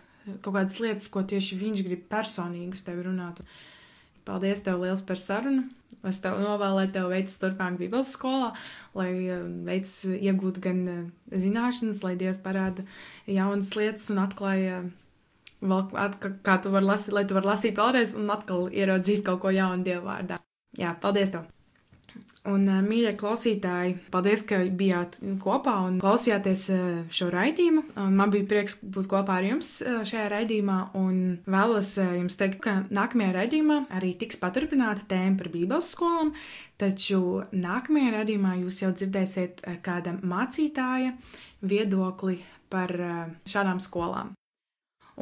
kaut 0.41 0.55
kādas 0.55 0.79
lietas, 0.81 1.09
ko 1.13 1.23
tieši 1.27 1.59
Viņš 1.61 1.83
grib 1.85 2.07
personīgi 2.09 2.79
uz 2.79 2.85
tevi 2.87 3.03
runāt. 3.05 3.43
Paldies 4.25 4.63
tev 4.65 4.81
liels 4.81 5.03
par 5.05 5.21
sarunu! 5.21 5.67
Es 6.09 6.21
tev 6.25 6.37
novēlēju, 6.43 6.93
tev 6.93 7.09
veicas 7.13 7.39
turpmāk 7.41 7.79
Bībeles 7.81 8.13
skolā, 8.17 8.53
lai 8.99 9.11
eh, 9.13 9.47
veicas 9.67 9.95
iegūt 10.13 10.61
gan 10.65 10.83
eh, 10.93 11.01
zināšanas, 11.33 12.03
lai 12.05 12.15
Dievs 12.21 12.43
parāda 12.45 12.85
jaunas 13.31 13.73
lietas 13.79 14.11
un 14.13 14.21
atklāja 14.27 14.83
vēl, 15.65 15.89
at, 16.05 16.19
kā 16.45 16.59
tu 16.61 16.73
vari 16.75 16.91
lasīt, 16.93 17.17
lai 17.17 17.25
tu 17.29 17.39
vari 17.39 17.53
lasīt 17.55 17.81
vēlreiz 17.81 18.17
un 18.21 18.31
atkal 18.35 18.69
ieraudzīt 18.73 19.25
kaut 19.27 19.43
ko 19.45 19.55
jaunu 19.55 19.87
Dieva 19.87 20.05
vārdā. 20.13 20.41
Jā, 20.79 20.97
paldies 21.01 21.33
tev! 21.33 21.49
Un, 22.45 22.67
eh, 22.69 22.81
mīļie 22.85 23.15
klausītāji, 23.17 23.95
paldies, 24.13 24.43
ka 24.45 24.59
bijāt 24.77 25.17
kopā 25.41 25.79
un 25.87 25.97
klausījāties 26.03 26.65
eh, 26.75 26.83
šo 27.09 27.31
raidījumu. 27.33 27.85
Man 28.19 28.35
bija 28.35 28.45
prieks 28.51 28.77
būt 28.83 29.09
kopā 29.09 29.39
ar 29.39 29.47
jums 29.49 29.71
eh, 29.81 30.03
šajā 30.05 30.27
raidījumā, 30.35 30.77
un 31.01 31.39
vēlos 31.49 31.95
jums 32.03 32.37
teikt, 32.41 32.61
ka 32.67 32.77
nākamajā 32.93 33.33
raidījumā 33.39 33.81
arī 33.97 34.13
tiks 34.21 34.41
paturpināta 34.43 35.09
tēma 35.15 35.41
par 35.41 35.53
Bībeles 35.57 35.91
skolām, 35.97 36.35
taču 36.81 37.23
nākamajā 37.57 38.13
raidījumā 38.19 38.59
jūs 38.61 38.83
jau 38.85 38.93
dzirdēsiet 38.93 39.65
kāda 39.87 40.19
mācītāja 40.21 41.17
viedokli 41.65 42.43
par 42.69 42.93
šādām 43.49 43.81
skolām. 43.81 44.37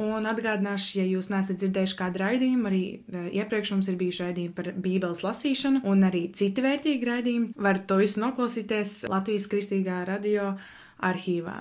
Un 0.01 0.25
atgādināšu, 0.25 0.95
ja 0.97 1.03
jūs 1.05 1.29
neesat 1.29 1.59
dzirdējuši 1.61 1.97
kādu 1.99 2.21
raidījumu, 2.23 2.65
arī 2.65 2.81
e, 2.89 3.19
iepriekš 3.37 3.75
mums 3.75 3.89
ir 3.91 3.99
bijuši 3.99 4.23
raidījumi 4.23 4.55
par 4.57 4.71
Bībeles 4.73 5.21
lasīšanu, 5.21 5.83
un 5.89 6.07
arī 6.07 6.23
citi 6.33 6.65
vērtīgi 6.65 7.09
raidījumi. 7.11 7.51
Varat 7.61 7.85
to 7.89 7.99
visu 8.01 8.23
noklausīties 8.23 9.03
Latvijas 9.11 9.45
Kristīgā 9.51 10.01
radio 10.09 10.55
arhīvā. 10.97 11.59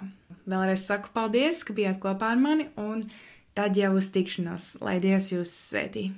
Vēlreiz 0.48 0.88
saku 0.88 1.12
paldies, 1.12 1.60
ka 1.68 1.76
bijāt 1.76 2.00
kopā 2.00 2.32
ar 2.32 2.40
mani, 2.40 2.70
un 2.80 3.04
tad 3.58 3.76
jau 3.76 3.92
uz 4.00 4.08
tikšanos, 4.16 4.78
lai 4.80 4.96
Dievs 5.04 5.28
jūs 5.34 5.52
svētī! 5.68 6.08